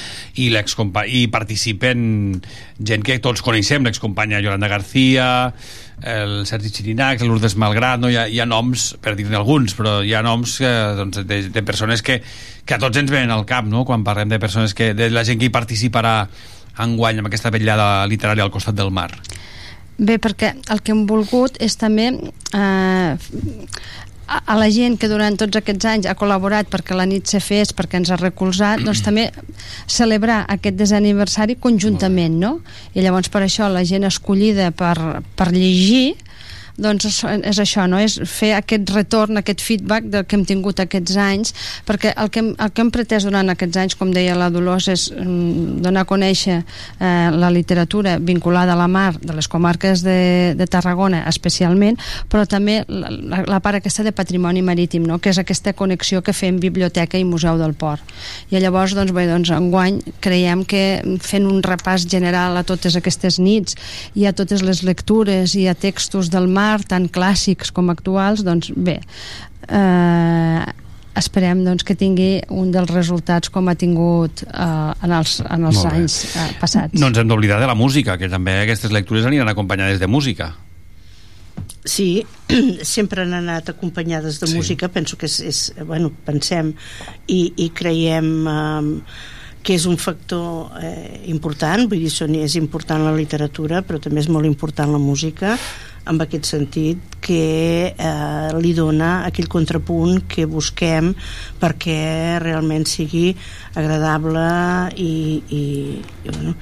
[0.41, 2.41] i, i participen
[2.81, 5.53] gent que tots coneixem, l'excompanya Yolanda García,
[6.03, 8.11] el Sergi Chirinac, l'Urdes Malgrat, no?
[8.11, 11.43] hi, ha, hi ha noms, per dir-ne alguns, però hi ha noms que, doncs, de,
[11.53, 12.21] de persones que,
[12.65, 13.85] que a tots ens venen al cap, no?
[13.89, 16.15] quan parlem de persones que, de la gent que hi participarà
[16.81, 19.11] enguany amb aquesta vetllada literària al costat del mar.
[20.01, 23.17] Bé, perquè el que hem volgut és també eh,
[24.31, 27.43] a, a la gent que durant tots aquests anys ha col·laborat perquè la nit se
[27.43, 29.29] fes, perquè ens ha recolzat, doncs també
[29.91, 32.57] celebrar aquest desaniversari conjuntament, no?
[32.95, 34.95] I llavors per això la gent escollida per,
[35.37, 36.15] per llegir
[36.77, 37.99] doncs és, això, no?
[38.01, 41.55] és fer aquest retorn, aquest feedback del que hem tingut aquests anys,
[41.89, 44.89] perquè el que hem, el que hem pretès durant aquests anys, com deia la Dolors,
[44.93, 50.05] és mm, donar a conèixer eh, la literatura vinculada a la mar de les comarques
[50.07, 51.99] de, de Tarragona especialment,
[52.31, 55.19] però també la, la, la part aquesta de patrimoni marítim, no?
[55.19, 58.03] que és aquesta connexió que fem biblioteca i museu del port.
[58.51, 60.85] I llavors, doncs, bé, doncs, enguany creiem que
[61.23, 63.77] fent un repàs general a totes aquestes nits
[64.19, 68.71] i a totes les lectures i a textos del mar, tant clàssics com actuals, doncs
[68.77, 68.99] bé,
[69.69, 70.63] eh,
[71.21, 75.83] esperem doncs, que tingui un dels resultats com ha tingut eh, en els, en els
[75.91, 76.97] anys eh, passats.
[77.01, 80.53] No ens hem d'oblidar de la música, que també aquestes lectures aniran acompanyades de música.
[81.85, 82.23] Sí,
[82.95, 84.53] sempre han anat acompanyades de Sí.
[84.53, 84.57] sí.
[84.59, 86.75] música, penso que és, és bueno, pensem
[87.27, 88.99] i, i creiem eh,
[89.63, 94.23] que és un factor eh, important, vull dir, són, és important la literatura, però també
[94.23, 95.57] és molt important la música,
[96.09, 101.13] amb aquest sentit que eh, li dona aquell contrapunt que busquem
[101.61, 103.35] perquè realment sigui
[103.77, 104.47] agradable
[104.97, 105.13] i,
[105.53, 105.65] i,
[106.25, 106.55] i bueno,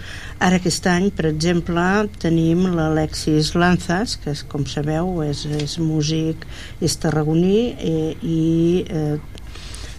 [0.42, 1.86] ara aquest any per exemple
[2.18, 6.46] tenim l'Alexis Lanzas que és, com sabeu és, és músic
[6.82, 8.42] és tarragoní eh, i
[8.90, 9.16] eh,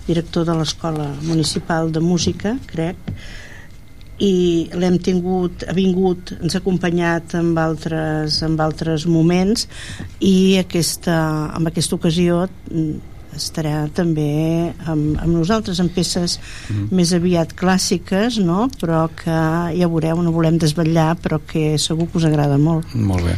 [0.09, 3.13] director de l'Escola Municipal de Música crec
[4.19, 9.67] i l'hem tingut, ha vingut, ens ha acompanyat amb altres, amb altres moments
[10.19, 11.15] i aquesta,
[11.55, 12.41] amb aquesta ocasió
[12.71, 12.97] mm,
[13.37, 16.39] estarà també amb, amb nosaltres en peces
[16.69, 16.87] Mhm.
[16.91, 18.67] més aviat clàssiques no?
[18.81, 19.31] però que
[19.77, 23.37] ja veureu, no volem desvetllar però que segur que us agrada molt Molt bé.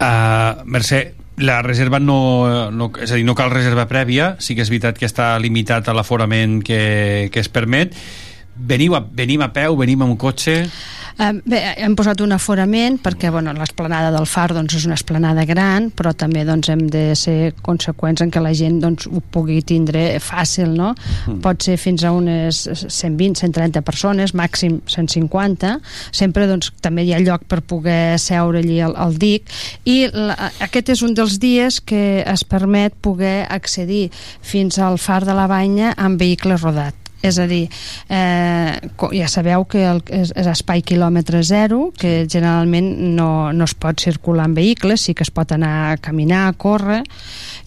[0.00, 4.64] Uh, Mercè, la reserva no, no, és a dir, no cal reserva prèvia, sí que
[4.64, 7.94] és veritat que està limitat a l'aforament que, que es permet.
[8.60, 10.64] Veniu a, venim a peu, venim amb un cotxe...
[11.20, 15.90] Bé, hem posat un aforament perquè bueno, l'esplanada del Far doncs, és una esplanada gran,
[15.92, 20.16] però també doncs, hem de ser conseqüents en què la gent doncs, ho pugui tindre
[20.24, 20.94] fàcil, no?
[21.26, 21.42] Mm.
[21.44, 25.74] Pot ser fins a unes 120, 130 persones, màxim 150.
[26.16, 29.52] Sempre doncs, també hi ha lloc per poder seure allí al, al dic
[29.84, 34.06] i la, aquest és un dels dies que es permet poder accedir
[34.40, 37.68] fins al Far de la Banya amb vehicle rodat és a dir,
[38.08, 38.78] eh,
[39.12, 44.00] ja sabeu que el, és, és espai quilòmetre zero, que generalment no, no es pot
[44.00, 47.02] circular en vehicles, sí que es pot anar a caminar, a córrer,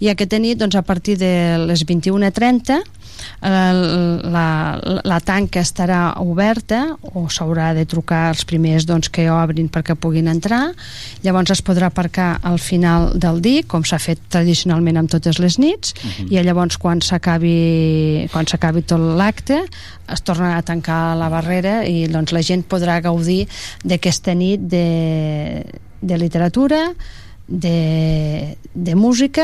[0.01, 1.33] i aquesta nit, doncs, a partir de
[1.67, 3.02] les 21.30, eh,
[3.41, 9.95] la, la tanca estarà oberta o s'haurà de trucar els primers doncs, que obrin perquè
[9.95, 10.71] puguin entrar
[11.23, 15.59] llavors es podrà aparcar al final del dia com s'ha fet tradicionalment amb totes les
[15.59, 16.31] nits Mhm.
[16.31, 19.63] i llavors quan s'acabi quan s'acabi tot l'acte
[20.13, 23.47] es tornarà a tancar la barrera i doncs, la gent podrà gaudir
[23.83, 25.63] d'aquesta nit de,
[26.01, 26.93] de literatura
[27.47, 29.43] de, de música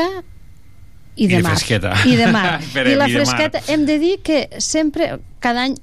[1.20, 1.52] i de, I de mar.
[1.52, 1.92] fresqueta.
[2.08, 2.60] I de mar.
[2.74, 3.26] I la i de mar.
[3.26, 5.10] fresqueta, hem de dir que sempre,
[5.44, 5.76] cada any,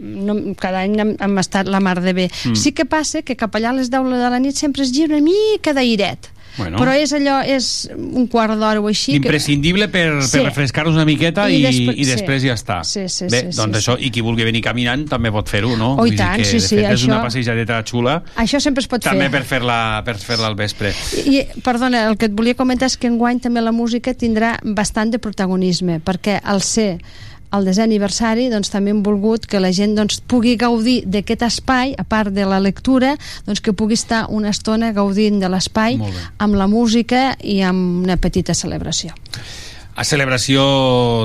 [0.00, 2.26] no, cada any hem, hem estat la mar de bé.
[2.44, 2.58] Mm.
[2.58, 5.14] Sí que passa que cap allà a les 10 de la nit sempre es gira
[5.14, 6.30] una mica d'airet.
[6.56, 6.78] Bueno.
[6.78, 9.12] Però és allò, és un quart d'hora o així.
[9.12, 10.38] que- Imprescindible per, Sí.
[10.38, 12.48] per refrescar-nos una miqueta I i, després- i després sí.
[12.48, 12.82] ja està.
[12.84, 15.76] Sí, sí, Bé, sí, doncs sí, això, i qui vulgui venir caminant també pot fer-ho,
[15.76, 15.92] no?
[15.94, 18.60] Oh, i Vull dir tant, que, sí, sí, fet, és això- una passejadeta xula Això
[18.60, 19.30] sempre es pot també fer.
[19.30, 20.92] per fer-la per fer al vespre.
[21.26, 25.10] I, perdona, el que et volia comentar és que enguany també la música tindrà bastant
[25.12, 26.98] de protagonisme, perquè al ser
[27.56, 31.94] el desè aniversari doncs, també hem volgut que la gent doncs, pugui gaudir d'aquest espai,
[31.98, 35.98] a part de la lectura, doncs, que pugui estar una estona gaudint de l'espai
[36.38, 39.14] amb la música i amb una petita celebració.
[39.98, 40.62] A celebració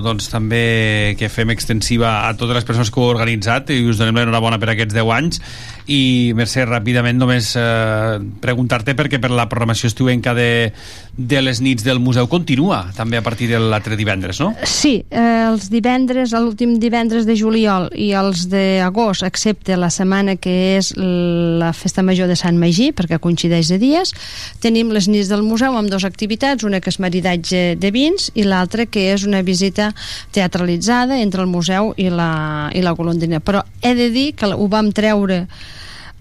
[0.03, 4.01] doncs, també que fem extensiva a totes les persones que ho heu organitzat i us
[4.01, 5.41] donem l'enhorabona per aquests 10 anys
[5.86, 10.72] i Mercè, ràpidament només eh, preguntar-te perquè per la programació estiuenca de,
[11.13, 14.51] de les nits del museu continua també a partir de l'altre divendres, no?
[14.66, 20.55] Sí, eh, els divendres, l'últim divendres de juliol i els d'agost, excepte la setmana que
[20.80, 24.16] és la festa major de Sant Magí, perquè coincideix de dies,
[24.63, 28.47] tenim les nits del museu amb dues activitats, una que és maridatge de vins i
[28.56, 29.91] l'altra que és una visita
[30.36, 33.39] teatralitzada entre el museu i la, i la golondrina.
[33.43, 35.45] Però he de dir que ho vam treure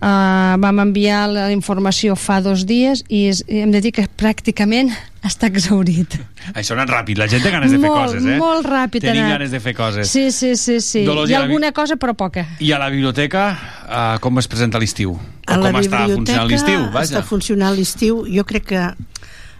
[0.05, 4.03] Uh, vam enviar la informació fa dos dies i, és, i hem de dir que
[4.20, 4.91] pràcticament
[5.24, 6.18] està exaurit.
[6.51, 8.37] Això ha anat ràpid, la gent té ganes de fer Molt, coses, eh?
[8.43, 9.37] molt ràpid Tenim anat.
[9.39, 10.11] ganes de fer coses.
[10.11, 11.07] Sí, sí, sí, sí.
[11.07, 12.45] Dolors, Hi ha la alguna cosa, però poca.
[12.61, 13.47] I a la biblioteca,
[13.87, 15.14] uh, com es presenta l'estiu?
[15.47, 16.85] A la com està funcionant l'estiu?
[17.01, 18.85] està funcionant l'estiu jo crec que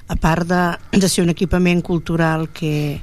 [0.09, 0.63] a part de,
[1.01, 3.01] de ser un equipament cultural que,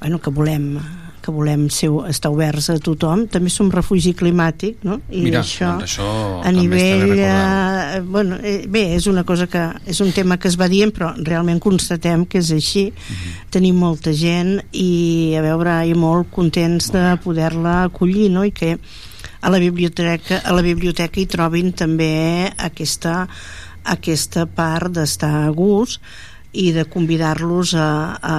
[0.00, 0.78] bueno, que volem
[1.22, 4.96] que volem ser, estar oberts a tothom també som refugi climàtic no?
[5.06, 6.06] i Mira, això, doncs això
[6.42, 10.58] a nivell eh, bueno, eh, bé, és una cosa que és un tema que es
[10.58, 13.46] va dient però realment constatem que és així Mhm.
[13.54, 18.44] tenim molta gent i a veure, i molt contents de poder-la acollir no?
[18.44, 18.78] i que
[19.40, 23.28] a la biblioteca, a la biblioteca hi trobin també aquesta,
[23.84, 26.00] aquesta part d'estar a gust
[26.52, 28.36] i de convidar-los a, a,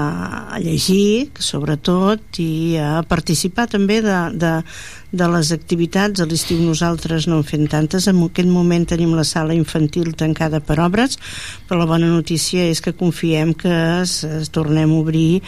[0.53, 4.51] a llegir, sobretot, i a participar també de, de,
[5.09, 6.22] de les activitats.
[6.22, 8.05] A l'estiu nosaltres no en fem tantes.
[8.07, 11.18] En aquest moment tenim la sala infantil tancada per obres,
[11.66, 15.41] però la bona notícia és que confiem que es, es tornem a obrir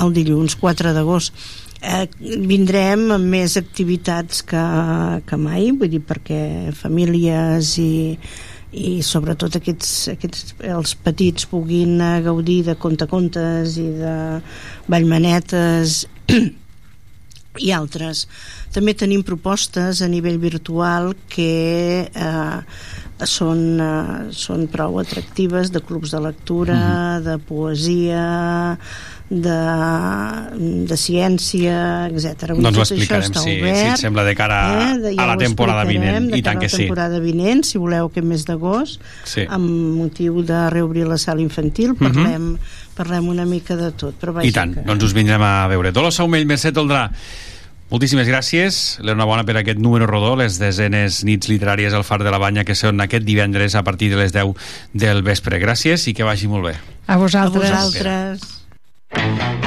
[0.00, 1.36] el dilluns 4 d'agost
[1.82, 2.06] eh,
[2.48, 4.64] vindrem amb més activitats que,
[5.28, 7.92] que mai, vull dir, perquè famílies i,
[8.76, 14.14] i sobretot aquests, aquests, els petits puguin gaudir de contacontes i de
[14.92, 16.02] vallmanetes
[17.66, 18.26] i altres.
[18.74, 22.60] També tenim propostes a nivell virtual que eh,
[23.24, 26.78] són, eh, són prou atractives de clubs de lectura,
[27.24, 28.26] de poesia,
[29.28, 32.52] de, de ciència, etc.
[32.54, 34.58] Doncs ho explicarem, si, si et sembla, de cara
[34.92, 36.30] a, de- a la temporada vinent.
[36.30, 36.82] de I tant cara a que la sí.
[36.84, 39.46] temporada vinent, si voleu aquest mes d'agost, Sí.
[39.48, 39.66] amb
[39.98, 42.56] motiu de reobrir la sala infantil, parlem,
[42.94, 44.14] parlem una mica de tot.
[44.20, 45.90] Però vaja, I tant, que- doncs us vindrem a veure.
[45.92, 47.10] Dolors Saumell, Mercè Toldrà,
[47.90, 48.98] moltíssimes gràcies.
[49.02, 52.74] L'enhorabona per aquest número rodó, les desenes nits literàries al Far de la Banya, que
[52.74, 54.54] són aquest divendres a partir de les 10
[54.92, 55.58] del vespre.
[55.58, 56.76] Gràcies i que vagi molt bé.
[57.06, 57.70] A vosaltres.
[57.70, 58.52] A vosaltres.
[59.10, 59.65] Thank you.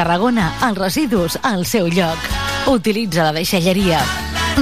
[0.00, 2.16] Tarragona, els residus al seu lloc.
[2.72, 3.98] Utilitza la deixalleria.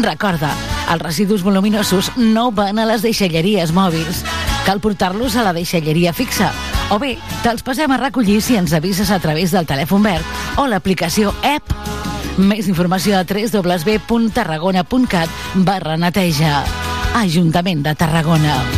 [0.02, 0.50] Recorda,
[0.90, 4.24] els residus voluminosos no van a les deixalleries mòbils.
[4.66, 6.50] Cal portar-los a la deixalleria fixa.
[6.90, 10.26] O bé, te'ls passem a recollir si ens avises a través del telèfon verd
[10.58, 11.70] o l'aplicació app.
[12.34, 16.66] Més informació a www.tarragona.cat barra neteja.
[17.22, 18.77] Ajuntament de Tarragona.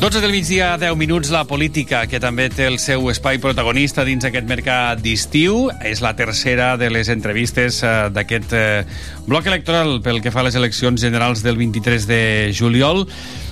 [0.00, 4.24] 12 del migdia, 10 minuts, la política, que també té el seu espai protagonista dins
[4.24, 5.66] aquest mercat d'estiu.
[5.84, 8.86] És la tercera de les entrevistes eh, d'aquest eh,
[9.28, 12.22] bloc electoral pel que fa a les eleccions generals del 23 de
[12.56, 13.04] juliol.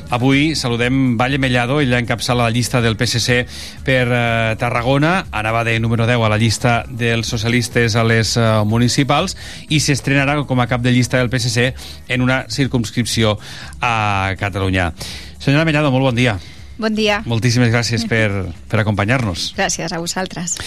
[0.09, 3.43] Avui saludem Valle Mellado, ella encapçala la llista del PSC
[3.85, 9.37] per eh, Tarragona, anava de número 10 a la llista dels socialistes a les municipals
[9.69, 11.75] i s'estrenarà com a cap de llista del PSC
[12.09, 13.37] en una circumscripció
[13.85, 14.95] a Catalunya.
[15.39, 16.37] Senyora Mellado, molt bon dia.
[16.79, 17.19] Bon dia.
[17.27, 18.29] Moltíssimes gràcies per,
[18.71, 19.53] per acompanyar-nos.
[19.59, 20.59] Gràcies a vosaltres.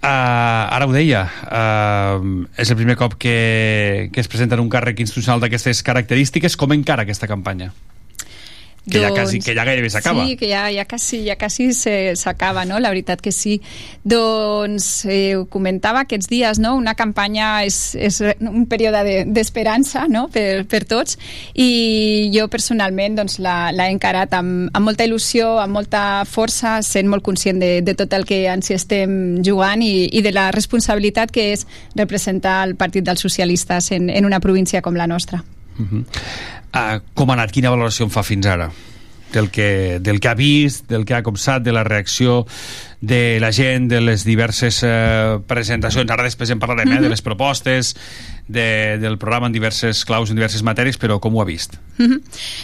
[0.00, 4.72] Uh, ara ho deia, uh, és el primer cop que, que es presenta en un
[4.72, 6.56] càrrec institucional d'aquestes característiques.
[6.56, 7.72] Com encara aquesta campanya?
[8.90, 10.24] Que ja, quasi, que ja gairebé s'acaba.
[10.26, 12.78] Sí, que ja, ja quasi, ja quasi se- s'acaba, no?
[12.80, 13.60] La veritat que sí.
[14.04, 16.74] Doncs eh, ho comentava aquests dies, no?
[16.76, 20.28] Una campanya és, és un període de- d'esperança, no?
[20.32, 21.18] Per, per tots.
[21.54, 27.08] I jo personalment doncs, la- l'he encarat amb, amb molta il·lusió, amb molta força, sent
[27.08, 30.50] molt conscient de, de tot el que ens hi estem jugant i, i de la
[30.54, 31.66] responsabilitat que és
[31.96, 35.44] representar el Partit dels Socialistes en, en una província com la nostra.
[35.78, 36.04] Uh -huh.
[36.74, 37.52] uh, com ha anat?
[37.52, 38.70] Quina valoració en fa fins ara?
[39.32, 42.46] Del que, del que ha vist, del que ha copsat, de la reacció
[43.00, 46.10] de la gent, de les diverses eh, presentacions.
[46.10, 47.94] Ara després en parlarem, eh, de les propostes,
[48.48, 51.76] de, del programa en diverses claus, en diverses matèries, però com ho ha vist?
[51.98, 52.22] Mhm.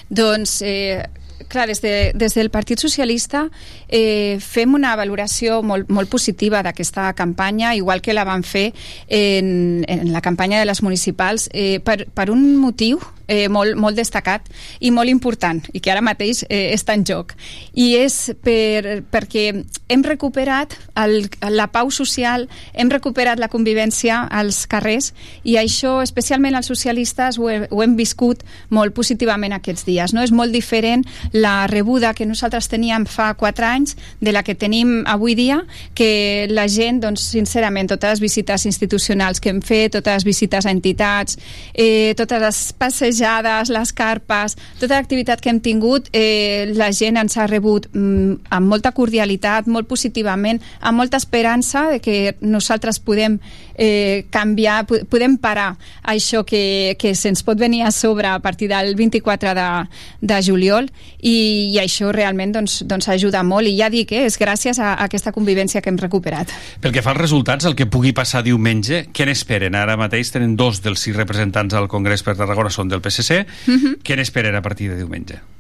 [0.09, 1.05] Doncs, eh,
[1.49, 3.49] clar, des, de, des del Partit Socialista
[3.89, 8.73] eh, fem una valoració molt, molt positiva d'aquesta campanya, igual que la van fer
[9.09, 13.97] en, en la campanya de les municipals, eh, per, per un motiu eh, molt, molt
[13.97, 14.49] destacat
[14.85, 17.35] i molt important, i que ara mateix eh, està en joc.
[17.73, 19.47] I és per, perquè
[19.89, 25.13] hem recuperat el, la pau social, hem recuperat la convivència als carrers,
[25.45, 30.15] i això, especialment els socialistes, ho, he, ho hem viscut molt positivament aquests dies.
[30.15, 30.25] No?
[30.25, 35.03] És molt diferent la rebuda que nosaltres teníem fa quatre anys de la que tenim
[35.07, 35.61] avui dia,
[35.95, 40.67] que la gent, doncs, sincerament, totes les visites institucionals que hem fet, totes les visites
[40.67, 41.39] a entitats,
[41.75, 47.37] eh, totes les passejades, les carpes, tota l'activitat que hem tingut, eh, la gent ens
[47.37, 53.39] ha rebut mm, amb molta cordialitat, molt positivament, amb molta esperança de que nosaltres podem
[53.77, 58.69] eh, canviar, po- podem parar això que, que se'ns pot venir a sobre a partir
[58.71, 59.69] del 24 de,
[60.21, 60.91] de juliol
[61.25, 64.93] i, i això realment doncs, doncs ajuda molt i ja dic, eh, és gràcies a,
[64.95, 66.53] a aquesta convivència que hem recuperat.
[66.85, 69.75] Pel que fa als resultats, el que pugui passar diumenge, què n'esperen?
[69.79, 73.45] Ara mateix tenen dos dels sis representants al Congrés per Tarragona, són del PSC.
[73.67, 74.01] Mhm.
[74.05, 75.54] Què n'esperen a partir de diumenge?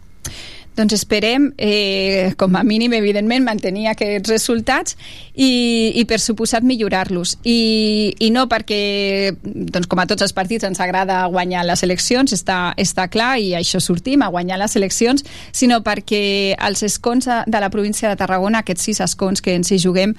[0.75, 4.97] Doncs esperem, eh, com a mínim, evidentment, mantenir aquests resultats
[5.35, 7.37] i, i per suposat, millorar-los.
[7.47, 12.35] I, I no perquè, doncs, com a tots els partits, ens agrada guanyar les eleccions,
[12.35, 15.23] està, està clar, i això sortim, a guanyar les eleccions,
[15.55, 19.79] sinó perquè els escons de la província de Tarragona, aquests sis escons que ens hi
[19.79, 20.19] juguem,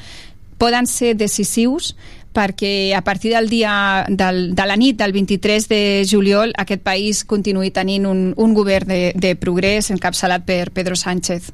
[0.58, 1.98] poden ser decisius
[2.36, 7.24] perquè a partir del dia del, de la nit del 23 de juliol aquest país
[7.26, 11.54] continuï tenint un, un govern de, de progrés encapçalat per Pedro Sánchez.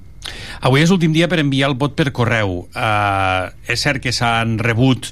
[0.61, 2.65] Avui és l'últim dia per enviar el vot per correu.
[2.77, 5.09] Uh, és cert que s'han rebut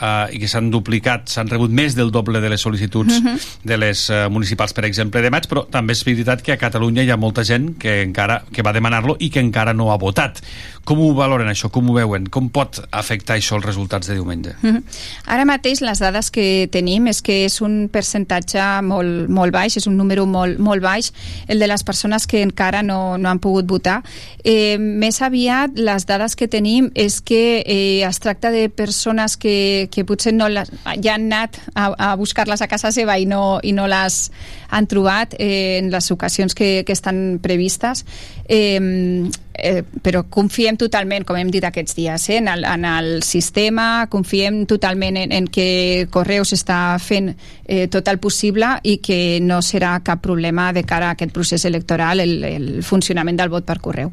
[0.00, 3.36] uh, i que s'han duplicat, s'han rebut més del doble de les sol·licituds Mhm.
[3.68, 7.04] de les uh, municipals, per exemple, de maig, però també és veritat que a Catalunya
[7.04, 10.40] hi ha molta gent que encara que va demanar-lo i que encara no ha votat.
[10.88, 11.68] Com ho valoren això?
[11.68, 12.30] Com ho veuen?
[12.32, 14.54] Com pot afectar això els resultats de diumenge?
[14.62, 14.82] Mhm.
[15.26, 19.86] Ara mateix les dades que tenim és que és un percentatge molt, molt baix, és
[19.86, 21.12] un número molt, molt baix,
[21.46, 24.02] el de les persones que encara no, no han pogut votar.
[24.42, 29.88] Eh, més aviat, les dades que tenim és que eh, es tracta de persones que,
[29.92, 30.72] que potser no les,
[31.04, 34.30] ja han anat a, a buscar-les a casa seva i no, i no les
[34.70, 38.04] han trobat eh, en les ocasions que, que estan previstes.
[38.48, 43.22] Eh, eh, però confiem totalment, com hem dit aquests dies, eh, en, el, en el
[43.26, 49.38] sistema, confiem totalment en, en que Correus està fent eh, tot el possible i que
[49.44, 53.66] no serà cap problema de cara a aquest procés electoral el, el funcionament del vot
[53.68, 54.12] per correu.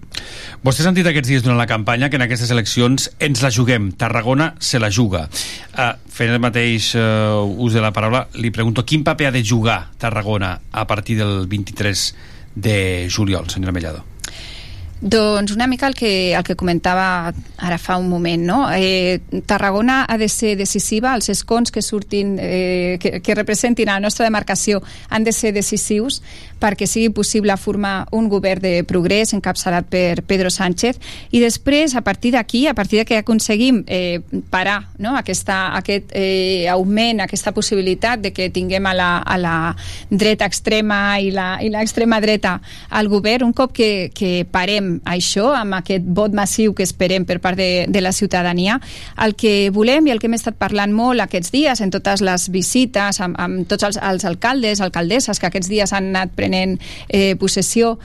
[0.65, 3.91] Vostè ha sentit aquests dies durant la campanya que en aquestes eleccions ens la juguem,
[3.95, 5.27] Tarragona se la juga.
[5.75, 9.45] Uh, fent el mateix uh, ús de la paraula, li pregunto quin paper ha de
[9.45, 12.09] jugar Tarragona a partir del 23
[12.55, 14.14] de juliol, senyora Mellado?
[15.01, 18.59] Doncs una mica el que, el que comentava ara fa un moment, no?
[18.71, 23.99] Eh, Tarragona ha de ser decisiva, els escons que surtin, eh, que, que representin a
[23.99, 26.21] la nostra demarcació han de ser decisius
[26.59, 30.99] perquè sigui possible formar un govern de progrés encapçalat per Pedro Sánchez
[31.35, 35.15] i després, a partir d'aquí, a partir de que aconseguim eh, parar no?
[35.19, 39.55] aquesta, aquest eh, augment, aquesta possibilitat de que tinguem a la, a la
[40.09, 42.59] dreta extrema i l'extrema dreta
[42.89, 47.39] al govern, un cop que, que parem això, amb aquest vot massiu que esperem per
[47.43, 48.79] part de, de la ciutadania,
[49.25, 52.49] el que volem i el que hem estat parlant molt aquests dies en totes les
[52.53, 56.77] visites amb, amb tots els, els alcaldes, alcaldesses que aquests dies han anat prenent
[57.09, 57.95] eh, possessió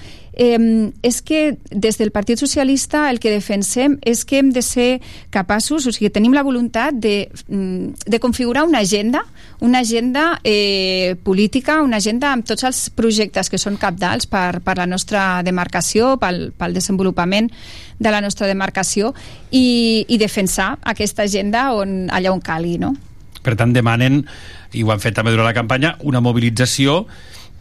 [0.41, 5.03] eh, és que des del Partit Socialista el que defensem és que hem de ser
[5.31, 9.21] capaços, o sigui, tenim la voluntat de, mm, de configurar una agenda,
[9.61, 14.79] una agenda eh, política, una agenda amb tots els projectes que són capdals per, per
[14.81, 17.51] la nostra demarcació, pel, pel desenvolupament
[17.99, 19.13] de la nostra demarcació
[19.51, 22.95] i, i defensar aquesta agenda on, allà on calgui, no?
[23.45, 24.25] Per tant, demanen,
[24.73, 27.07] i ho han fet també durant la campanya, una mobilització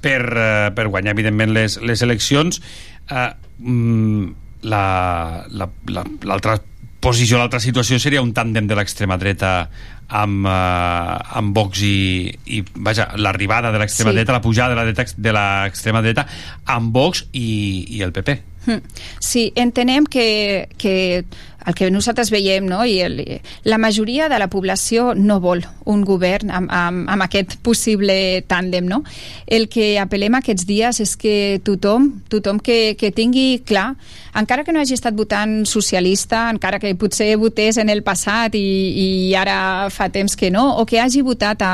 [0.01, 2.61] per, eh, per guanyar, evidentment, les, les eleccions.
[3.09, 4.31] Eh, mm,
[4.61, 6.57] la- la- la- L'altra
[6.99, 9.69] posició, l'altra situació seria un tàndem de l'extrema dreta
[10.09, 14.15] amb, eh, amb Vox i, i vaja, l'arribada de l'extrema Sí.
[14.17, 16.26] dreta, la pujada de l'extrema dreta
[16.65, 18.41] amb Vox i, i el PP.
[18.65, 18.81] Hmm.
[19.19, 21.23] Sí, entenem que, que
[21.68, 22.84] el que nosaltres veiem, no?
[22.86, 23.19] I el,
[23.64, 28.15] la majoria de la població no vol un govern amb, amb, amb aquest possible
[28.48, 29.02] tàndem, no?
[29.45, 33.94] El que apel·lem aquests dies és que tothom, tothom que, que tingui clar,
[34.40, 38.64] encara que no hagi estat votant socialista, encara que potser votés en el passat i,
[39.03, 41.73] i ara fa temps que no, o que hagi votat a,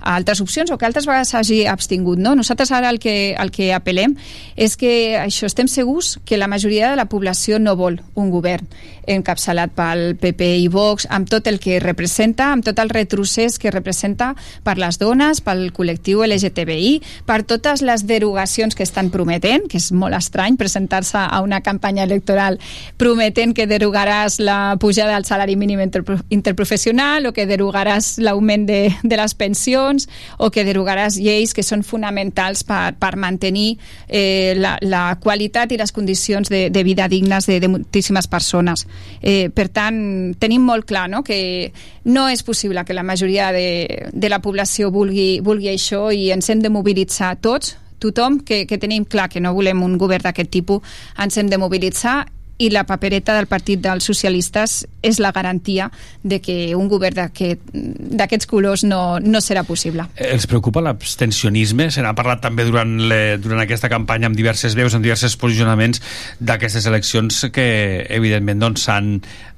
[0.00, 2.36] a altres opcions o que altres vegades hagi abstingut, no?
[2.38, 4.16] Nosaltres ara el que, el que apel·lem
[4.56, 8.68] és que això estem segurs que la majoria de la població no vol un govern
[9.06, 13.70] encapçalat pel PP i Vox, amb tot el que representa, amb tot el retrocés que
[13.70, 14.32] representa
[14.66, 19.90] per les dones, pel col·lectiu LGTBI, per totes les derogacions que estan prometent, que és
[19.92, 22.58] molt estrany presentar-se a una campanya electoral
[22.96, 28.80] prometent que derogaràs la pujada del salari mínim interpro- interprofessional o que derogaràs l'augment de,
[29.02, 30.08] de les pensions
[30.38, 33.76] o que derogaràs lleis que són fonamentals per, per mantenir
[34.08, 38.86] eh, la, la qualitat i les condicions de, de vida dignes de, de moltíssimes persones.
[39.22, 39.98] Eh, per tant,
[40.38, 41.22] tenim molt clar no?
[41.24, 41.72] que
[42.04, 46.50] no és possible que la majoria de, de la població vulgui, vulgui això i ens
[46.50, 50.52] hem de mobilitzar tots, tothom que, que tenim clar que no volem un govern d'aquest
[50.52, 52.26] tipus, ens hem de mobilitzar
[52.58, 55.90] i la papereta del Partit dels Socialistes és la garantia
[56.22, 57.68] de que un govern d'aquest-
[58.16, 60.06] d'aquests colors no, no serà possible.
[60.16, 61.90] Els preocupa l'abstencionisme?
[61.90, 66.00] Se n'ha parlat també durant, le, durant aquesta campanya amb diverses veus, amb diversos posicionaments
[66.40, 69.12] d'aquestes eleccions que, evidentment, doncs, s'han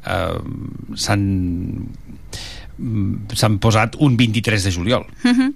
[0.05, 0.39] eh,
[0.97, 1.25] s'han
[2.79, 5.07] mm, s'han posat un 23 de juliol.
[5.25, 5.53] Uh -huh.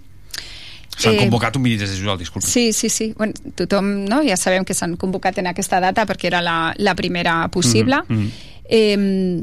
[0.96, 2.46] S'han Eh, convocat un 23 de juliol, disculpa.
[2.46, 3.14] Sí, sí, sí.
[3.16, 4.20] Bueno, tothom, no?
[4.22, 8.02] Ja sabem que s'han convocat en aquesta data perquè era la, la primera possible.
[8.08, 8.30] Mhm, mhm.
[8.68, 9.42] eh,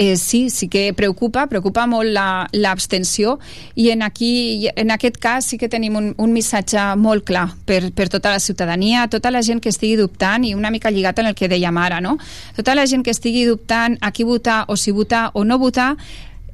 [0.00, 3.38] eh, sí, sí que preocupa, preocupa molt la- l'abstenció
[3.74, 7.90] i en, aquí, en aquest cas sí que tenim un, un missatge molt clar per,
[7.92, 11.26] per tota la ciutadania, tota la gent que estigui dubtant i una mica lligat en
[11.32, 12.16] el que dèiem ara, no?
[12.54, 15.96] Tota la gent que estigui dubtant a qui votar o si votar o no votar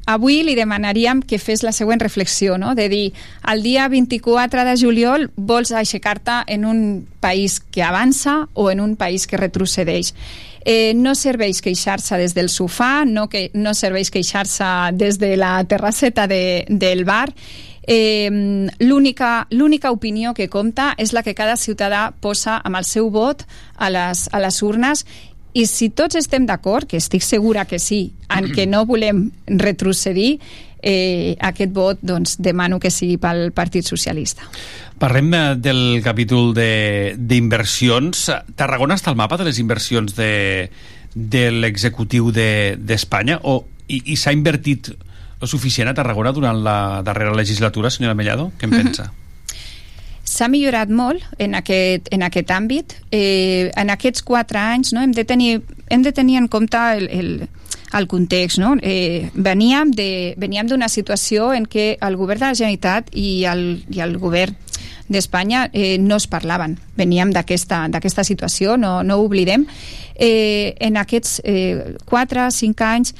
[0.06, 2.74] avui li demanaríem que fes la següent reflexió, no?
[2.74, 3.12] de dir,
[3.50, 6.80] el dia 24 de juliol vols aixecar-te en un
[7.20, 10.14] país que avança o en un país que retrocedeix.
[10.64, 15.58] Eh, no serveix queixar-se des del sofà, no, que, no serveix queixar-se des de la
[15.68, 17.28] terrasseta de, del bar,
[17.86, 18.30] eh,
[18.78, 23.44] l'única opinió que compta és la que cada ciutadà posa amb el seu vot
[23.76, 25.04] a les, a les urnes
[25.54, 30.40] i si tots estem d'acord, que estic segura que sí, en que no volem retrocedir,
[30.82, 34.42] eh, aquest vot doncs, demano que sigui pel Partit Socialista.
[34.98, 38.26] Parlem eh, del capítol de- d'inversions.
[38.56, 40.68] Tarragona està al mapa de les inversions de,
[41.14, 44.90] de l'executiu de- d'Espanya o, i, i s'ha invertit
[45.40, 48.50] lo suficient a Tarragona durant la darrera legislatura, senyora Mellado?
[48.58, 48.82] Què en Mhm.
[48.82, 49.12] pensa?
[50.34, 52.96] S'ha millorat molt en aquest, en aquest àmbit.
[53.14, 55.60] Eh, en aquests quatre anys no, hem, de tenir,
[55.94, 57.30] hem de tenir en compte el, el,
[57.94, 58.58] el context.
[58.58, 58.74] No?
[58.82, 64.18] Eh, veníem d'una situació en què el govern de la Generalitat i el, i el
[64.18, 64.58] govern
[65.08, 66.78] d'Espanya eh, no es parlaven.
[66.98, 69.68] Veníem d'aquesta d'aquesta situació, no, no ho oblidem.
[70.14, 73.14] Eh, en aquests eh, 4-5 anys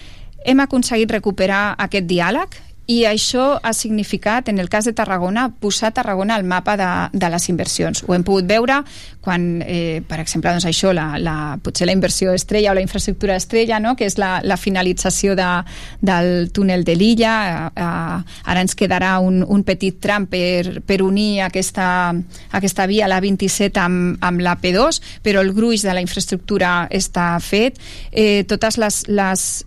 [0.45, 5.95] hem aconseguit recuperar aquest diàleg i això ha significat, en el cas de Tarragona, posar
[5.97, 8.03] Tarragona al mapa de, de les inversions.
[8.07, 8.83] Ho hem pogut veure
[9.25, 13.39] quan, eh, per exemple, doncs això, la, la, potser la inversió estrella o la infraestructura
[13.41, 13.95] estrella, no?
[13.97, 15.49] que és la, la finalització de,
[16.05, 17.35] del túnel de l'illa.
[17.49, 21.89] Eh, eh, ara ens quedarà un, un petit tram per, per unir aquesta,
[22.53, 27.33] aquesta via, la 27, amb, amb la P2, però el gruix de la infraestructura està
[27.41, 27.81] fet.
[28.13, 29.65] Eh, totes les, les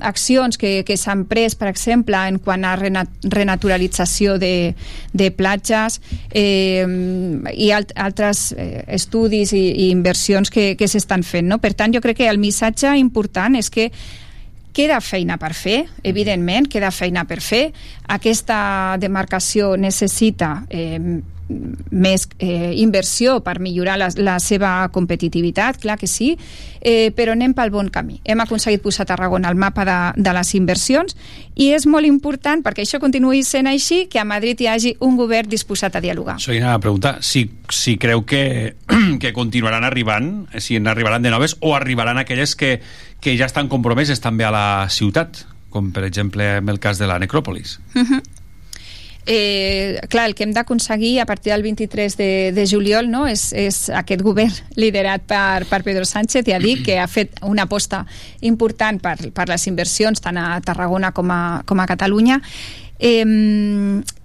[0.00, 4.74] accions que, que s'han pres, per exemple, en quant a rena, renaturalització de,
[5.16, 6.00] de platges
[6.30, 6.84] eh,
[7.54, 11.48] i alt, altres eh, estudis i, i inversions que, que s'estan fent.
[11.48, 11.60] No?
[11.62, 13.90] Per tant, jo crec que el missatge important és que
[14.76, 17.70] queda feina per fer, evidentment, queda feina per fer.
[18.12, 18.58] Aquesta
[19.00, 21.00] demarcació necessita eh,
[21.48, 26.32] més eh, inversió per millorar la, la seva competitivitat, clar que sí,
[26.80, 28.18] eh, però anem pel bon camí.
[28.24, 31.16] Hem aconseguit posar Tarragona al mapa de, de les inversions
[31.54, 35.16] i és molt important, perquè això continuï sent així, que a Madrid hi hagi un
[35.16, 36.38] govern disposat a dialogar.
[36.40, 38.74] Això anava a preguntar si, si creu que,
[39.22, 42.80] que continuaran arribant, si n'arribaran de noves, o arribaran aquelles que,
[43.20, 47.06] que ja estan compromeses també a la ciutat, com per exemple en el cas de
[47.06, 47.78] la necròpolis.
[47.94, 48.22] Uh -huh.
[49.28, 53.48] Eh, clar, el que hem d'aconseguir a partir del 23 de, de juliol no, és,
[53.58, 58.04] és aquest govern liderat per, per Pedro Sánchez, ja dic que ha fet una aposta
[58.46, 62.38] important per, per les inversions tant a Tarragona com a, com a Catalunya
[62.98, 63.24] Eh,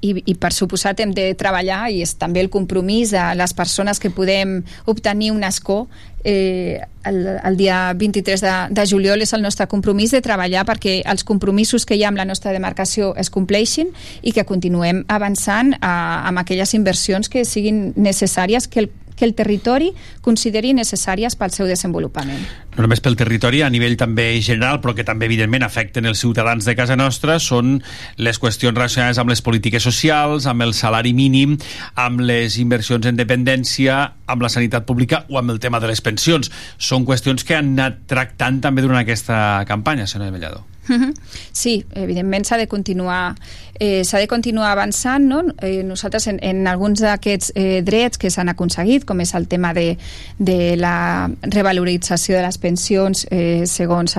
[0.01, 3.99] i, i per suposat hem de treballar i és també el compromís de les persones
[3.99, 5.87] que podem obtenir un escó
[6.23, 10.99] eh, el, el dia 23 de, de juliol és el nostre compromís de treballar perquè
[11.09, 13.91] els compromisos que hi ha amb la nostra demarcació es compleixin
[14.21, 15.93] i que continuem avançant a,
[16.29, 18.91] amb aquelles inversions que siguin necessàries que el,
[19.21, 19.91] que el territori
[20.25, 22.41] consideri necessàries pel seu desenvolupament.
[22.71, 26.65] no només pel territori, a nivell també general, però que també, evidentment, afecten els ciutadans
[26.65, 27.81] de casa nostra, són
[28.15, 31.57] les qüestions relacionades amb les polítiques socials, amb el salari mínim,
[31.99, 36.01] amb les inversions en dependència, amb la sanitat pública o amb el tema de les
[36.01, 36.49] pensions.
[36.79, 40.65] Són qüestions que han anat tractant també durant aquesta campanya, senyora Mellado.
[40.87, 41.13] Mhm.
[41.51, 43.35] Sí, evidentment s'ha de continuar
[43.81, 45.41] eh, s'ha de continuar avançant no?
[45.59, 49.73] eh, nosaltres en, en alguns d'aquests eh, drets que s'han aconseguit com és el tema
[49.73, 49.95] de,
[50.37, 54.13] de la revalorització de les pensions eh, segons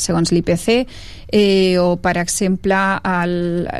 [0.00, 0.70] segons l'IPC
[1.32, 2.78] eh, o per exemple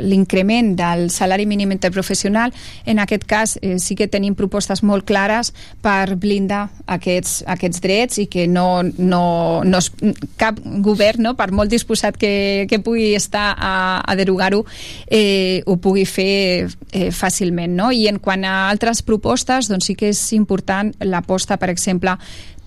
[0.05, 2.53] l'increment del salari mínim interprofessional
[2.85, 8.21] en aquest cas eh, sí que tenim propostes molt clares per blindar aquests, aquests drets
[8.21, 9.89] i que no, no, no es,
[10.37, 12.33] cap govern, no, per molt disposat que,
[12.69, 14.63] que pugui estar a, a derogar-ho,
[15.07, 15.22] eh,
[15.65, 17.75] ho pugui fer eh, fàcilment.
[17.77, 17.91] No?
[17.91, 22.17] I en quant a altres propostes, doncs sí que és important l'aposta, per exemple,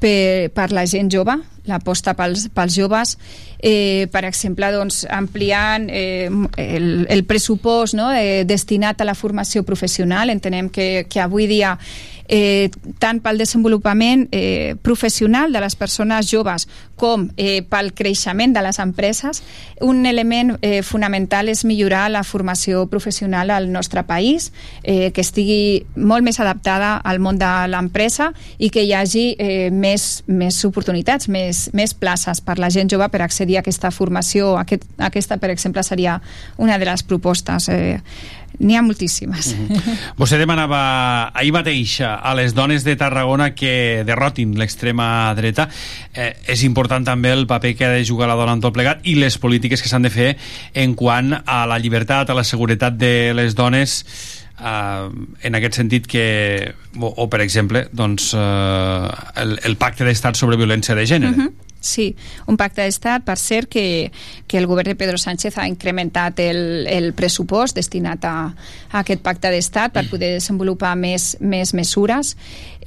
[0.00, 1.36] per, per la gent jove,
[1.66, 3.16] l'aposta pels, pels joves,
[3.58, 9.64] eh, per exemple, doncs, ampliant eh, el, el pressupost no, eh, destinat a la formació
[9.66, 10.30] professional.
[10.30, 11.76] Entenem que, que avui dia
[12.28, 16.66] eh, tant pel desenvolupament eh, professional de les persones joves
[16.96, 19.42] com eh, pel creixement de les empreses,
[19.84, 24.50] un element eh, fonamental és millorar la formació professional al nostre país,
[24.82, 29.70] eh, que estigui molt més adaptada al món de l'empresa i que hi hagi eh,
[29.70, 29.85] més,
[30.26, 34.54] més oportunitats, més, més places per la gent jove per accedir a aquesta formació.
[34.60, 36.20] Aquest, aquesta, per exemple, seria
[36.58, 37.68] una de les propostes.
[37.68, 38.00] Eh,
[38.56, 39.50] N'hi ha moltíssimes.
[40.20, 40.78] Vostè demanava
[41.36, 45.68] ahir mateix a les dones de Tarragona que derrotin l'extrema dreta.
[46.14, 49.04] Eh, és important també el paper que ha de jugar la dona en tot plegat
[49.04, 50.30] i les polítiques que s'han de fer
[50.72, 54.00] en quant a la llibertat, a la seguretat de les dones
[54.60, 55.08] eh,
[55.42, 56.26] en aquest sentit que
[56.98, 59.08] o, o per exemple doncs, eh,
[59.42, 61.66] el, el pacte d'estat sobre violència de gènere Mhm.
[61.86, 62.16] Sí,
[62.50, 64.10] un pacte d'estat, per cert, que,
[64.48, 68.32] que el govern de Pedro Sánchez ha incrementat el, el pressupost destinat a,
[68.90, 72.34] a aquest pacte d'estat per poder desenvolupar més, més mesures.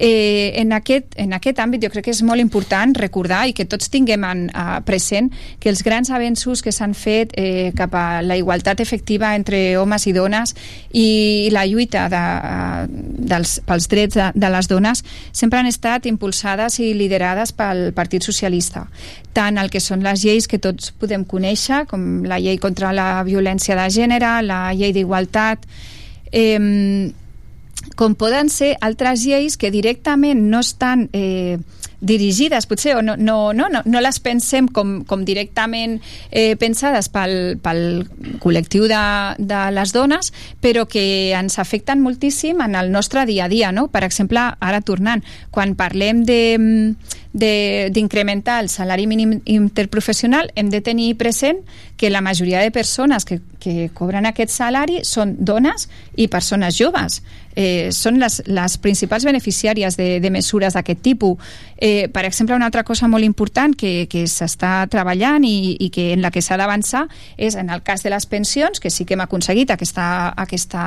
[0.02, 3.66] Eh, en, aquest, en aquest àmbit jo crec que és molt important recordar i que
[3.68, 5.28] tots tinguem en, uh, present
[5.60, 10.08] que els grans avenços que s'han fet eh, cap a la igualtat efectiva entre homes
[10.08, 10.56] i dones
[10.96, 12.88] i la lluita de, uh,
[13.28, 15.04] dels, pels drets de, de les dones
[15.36, 18.86] sempre han estat impulsades i liderades pel Partit Socialista
[19.36, 23.20] tant el que són les lleis que tots podem conèixer, com la llei contra la
[23.28, 25.68] violència de gènere, la llei d'igualtat,
[26.32, 27.12] eh,
[27.96, 31.58] com poden ser altres lleis que directament no estan eh,
[32.00, 35.98] dirigides, potser, o no, no, no, no, no les pensem com, com directament
[36.30, 38.06] eh, pensades pel, pel
[38.40, 39.02] col·lectiu de,
[39.38, 40.32] de les dones,
[40.64, 41.04] però que
[41.36, 43.88] ens afecten moltíssim en el nostre dia a dia, no?
[43.92, 46.40] Per exemple, ara tornant, quan parlem de
[47.30, 51.60] d'incrementar el salari mínim interprofessional hem de tenir present
[51.96, 55.86] que la majoria de persones que, que cobren aquest salari són dones
[56.16, 57.20] i persones joves
[57.56, 61.38] eh, són les, les principals beneficiàries de, de mesures d'aquest tipus.
[61.76, 66.10] Eh, per exemple, una altra cosa molt important que, que s'està treballant i, i que
[66.14, 67.06] en la que s'ha d'avançar
[67.36, 70.84] és en el cas de les pensions, que sí que hem aconseguit aquesta, aquesta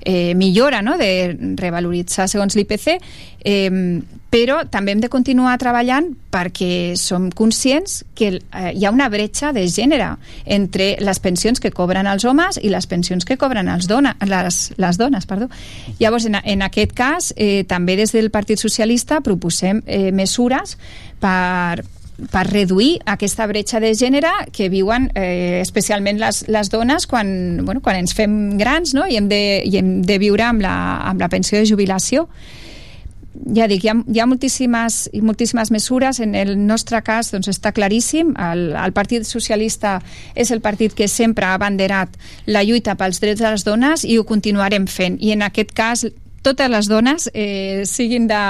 [0.00, 0.96] eh, millora no?
[0.98, 2.98] de revaloritzar segons l'IPC,
[3.44, 4.00] eh,
[4.34, 9.52] però també hem de continuar treballant perquè som conscients que eh, hi ha una bretxa
[9.54, 10.08] de gènere
[10.56, 14.58] entre les pensions que cobren els homes i les pensions que cobren els dona, les,
[14.74, 15.28] les dones.
[15.30, 15.46] Perdó.
[16.00, 20.74] Llavors, en, en aquest cas, eh, també des del Partit Socialista proposem eh, mesures
[21.22, 21.84] per,
[22.34, 27.82] per reduir aquesta bretxa de gènere que viuen eh, especialment les, les dones quan, bueno,
[27.86, 29.06] quan ens fem grans no?
[29.06, 30.74] I, hem de, i hem de viure amb la,
[31.06, 32.26] amb la pensió de jubilació
[33.56, 36.20] ja dic, hi ha, hi ha moltíssimes, moltíssimes mesures.
[36.22, 38.34] En el nostre cas doncs, està claríssim.
[38.40, 39.98] El, el Partit Socialista
[40.34, 42.14] és el partit que sempre ha abanderat
[42.46, 45.18] la lluita pels drets de les dones i ho continuarem fent.
[45.20, 46.06] I en aquest cas,
[46.44, 48.42] totes les dones, eh, siguin de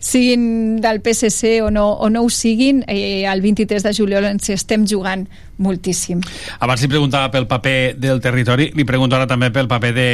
[0.00, 4.48] siguin del PSC o no, o no ho siguin, eh, el 23 de juliol ens
[4.48, 5.26] hi estem jugant
[5.60, 6.22] moltíssim.
[6.64, 10.08] Abans li preguntava pel paper del territori, li pregunto ara també pel paper de,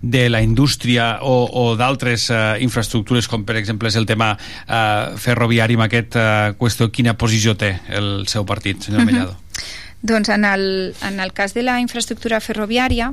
[0.00, 5.18] de la indústria o, o d'altres uh, infraestructures, com per exemple és el tema uh,
[5.18, 6.92] ferroviari amb aquesta uh, qüestió.
[6.94, 9.10] Quina posició té el seu partit, senyor Mhm.
[9.10, 9.36] Mellado?
[10.02, 13.12] Doncs en el, en el cas de la infraestructura ferroviària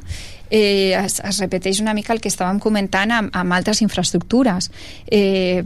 [0.49, 4.72] eh, es, es repeteix una mica el que estàvem comentant amb, amb altres infraestructures.
[5.06, 5.64] Eh,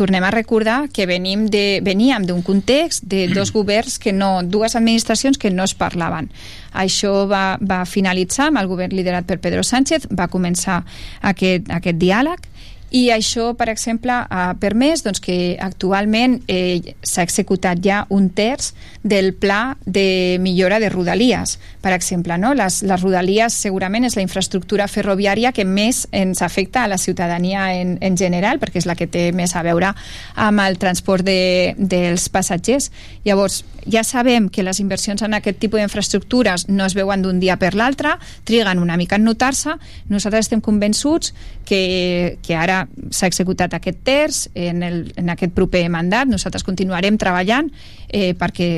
[0.00, 4.72] tornem a recordar que venim de, veníem d'un context de dos governs que no, dues
[4.78, 6.30] administracions que no es parlaven.
[6.72, 10.80] Això va, va finalitzar amb el govern liderat per Pedro Sánchez, va començar
[11.20, 12.49] aquest, aquest diàleg
[12.90, 18.72] i això, per exemple, ha permès doncs, que actualment eh, s'ha executat ja un terç
[19.06, 21.58] del pla de millora de rodalies.
[21.80, 22.50] Per exemple, no?
[22.58, 27.68] les, les rodalies segurament és la infraestructura ferroviària que més ens afecta a la ciutadania
[27.78, 29.92] en, en general, perquè és la que té més a veure
[30.34, 32.90] amb el transport de, dels passatgers.
[33.24, 37.56] Llavors, ja sabem que les inversions en aquest tipus d'infraestructures no es veuen d'un dia
[37.60, 39.78] per l'altre, triguen una mica en notar-se.
[40.10, 41.32] Nosaltres estem convençuts
[41.64, 42.79] que, que ara
[43.10, 46.30] s'ha executat aquest terç en, el, en aquest proper mandat.
[46.30, 47.70] Nosaltres continuarem treballant
[48.08, 48.70] eh, perquè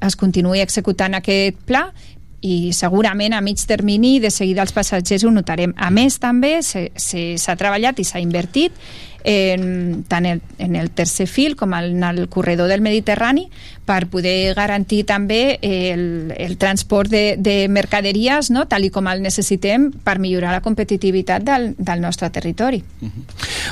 [0.00, 1.88] es continuï executant aquest pla
[2.40, 5.74] i segurament a mig termini de seguida els passatgers ho notarem.
[5.76, 8.72] A més, també s'ha treballat i s'ha invertit
[9.24, 13.48] en, tant el, en el tercer fil com en el corredor del Mediterrani
[13.84, 18.66] per poder garantir també el, el transport de, de mercaderies no?
[18.70, 22.82] tal i com el necessitem per millorar la competitivitat del, del nostre territori.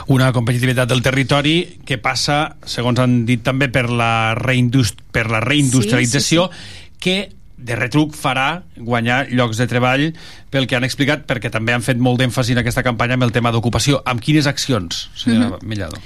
[0.08, 1.56] Una competitivitat del territori
[1.86, 7.37] que passa, segons han dit també, per la, reindust per la reindustrialització, Sí, sí, que
[7.58, 10.08] de retruc farà guanyar llocs de treball
[10.50, 13.34] pel que han explicat, perquè també han fet molt d'èmfasi en aquesta campanya amb el
[13.34, 14.02] tema d'ocupació.
[14.06, 15.68] Amb quines accions, senyora Mhm.
[15.68, 15.98] Millado?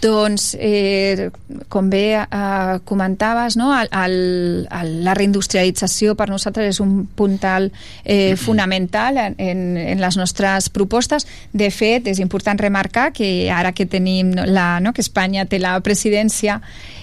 [0.00, 1.30] Doncs, eh,
[1.68, 3.72] com bé eh, comentaves, no?
[3.80, 7.72] el, el, el, la reindustrialització per nosaltres és un puntal
[8.04, 11.26] eh, fonamental en, en, en les nostres propostes.
[11.52, 14.94] De fet, és important remarcar que ara que tenim la, no?
[14.94, 16.60] que Espanya té la presidència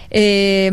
[0.09, 0.71] eh,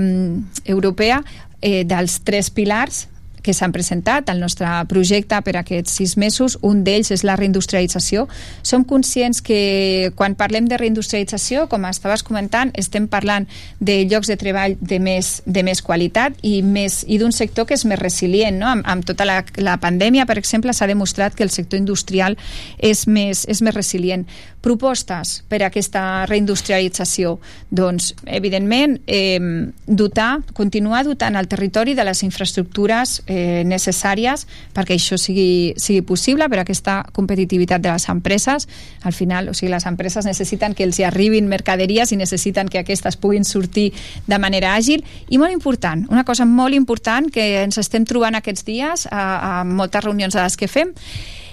[0.65, 1.25] europea,
[1.61, 3.07] eh, dels tres pilars
[3.47, 6.59] que s'han presentat al nostre projecte per aquests sis mesos.
[6.67, 8.27] Un d'ells és la reindustrialització.
[8.67, 13.47] Som conscients que quan parlem de reindustrialització, com estaves comentant, estem parlant
[13.79, 17.79] de llocs de treball de més, de més qualitat i, més, i d'un sector que
[17.79, 18.59] és més resilient.
[18.59, 18.73] No?
[18.75, 22.37] Amb, amb tota la, la pandèmia, per exemple, s'ha demostrat que el sector industrial
[22.83, 24.27] és més, és més resilient.
[24.67, 27.37] Propostes per a aquesta reindustrialització?
[27.71, 29.39] Doncs, evidentment, eh,
[29.87, 33.36] dotar, continuar dotant el territori de les infraestructures eh,
[33.67, 38.69] necessàries perquè això sigui, sigui possible, per aquesta competitivitat de les empreses.
[39.03, 42.81] Al final, o sigui, les empreses necessiten que els hi arribin mercaderies i necessiten que
[42.83, 43.93] aquestes puguin sortir
[44.27, 45.05] de manera àgil.
[45.29, 49.27] I molt important, una cosa molt important que ens estem trobant aquests dies a,
[49.61, 50.95] a moltes reunions de les que fem,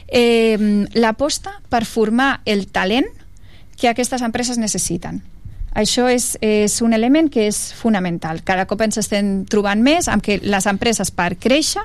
[0.07, 3.09] eh, l'aposta per formar el talent
[3.77, 5.23] que aquestes empreses necessiten.
[5.73, 8.43] Això és, és un element que és fonamental.
[8.45, 11.83] Cada cop ens estem trobant més amb que les empreses per créixer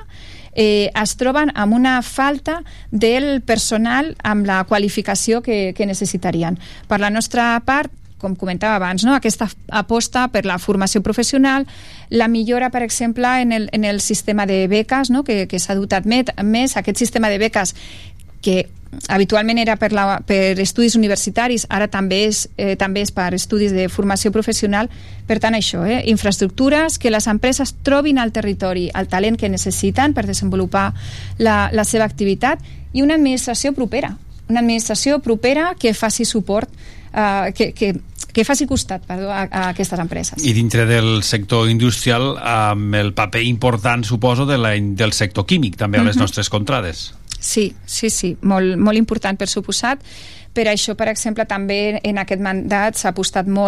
[0.53, 2.59] eh, es troben amb una falta
[2.91, 6.59] del personal amb la qualificació que, que necessitarien.
[6.87, 9.15] Per la nostra part, com comentava abans, no?
[9.15, 11.65] aquesta aposta per la formació professional,
[12.09, 15.23] la millora, per exemple, en el, en el sistema de beques, no?
[15.23, 17.73] que, que s'ha dotat met, més, aquest sistema de beques
[18.41, 18.67] que
[19.07, 23.71] habitualment era per, la, per estudis universitaris, ara també és, eh, també és per estudis
[23.75, 24.89] de formació professional.
[25.27, 30.13] Per tant, això, eh, infraestructures, que les empreses trobin al territori el talent que necessiten
[30.13, 30.93] per desenvolupar
[31.37, 32.59] la, la seva activitat
[32.93, 34.15] i una administració propera,
[34.49, 36.69] una administració propera que faci suport,
[37.13, 37.93] eh, que, que,
[38.33, 40.41] que faci costat perdó, a, a aquestes empreses.
[40.43, 45.77] I dintre del sector industrial, amb el paper important, suposo, de la, del sector químic,
[45.77, 46.21] també a les Mhm.
[46.25, 47.13] nostres contrades.
[47.39, 50.03] Sí, sí, sí, molt, molt important per suposat.
[50.53, 53.57] Per això, per exemple, també en aquest mandat s'ha apostat molt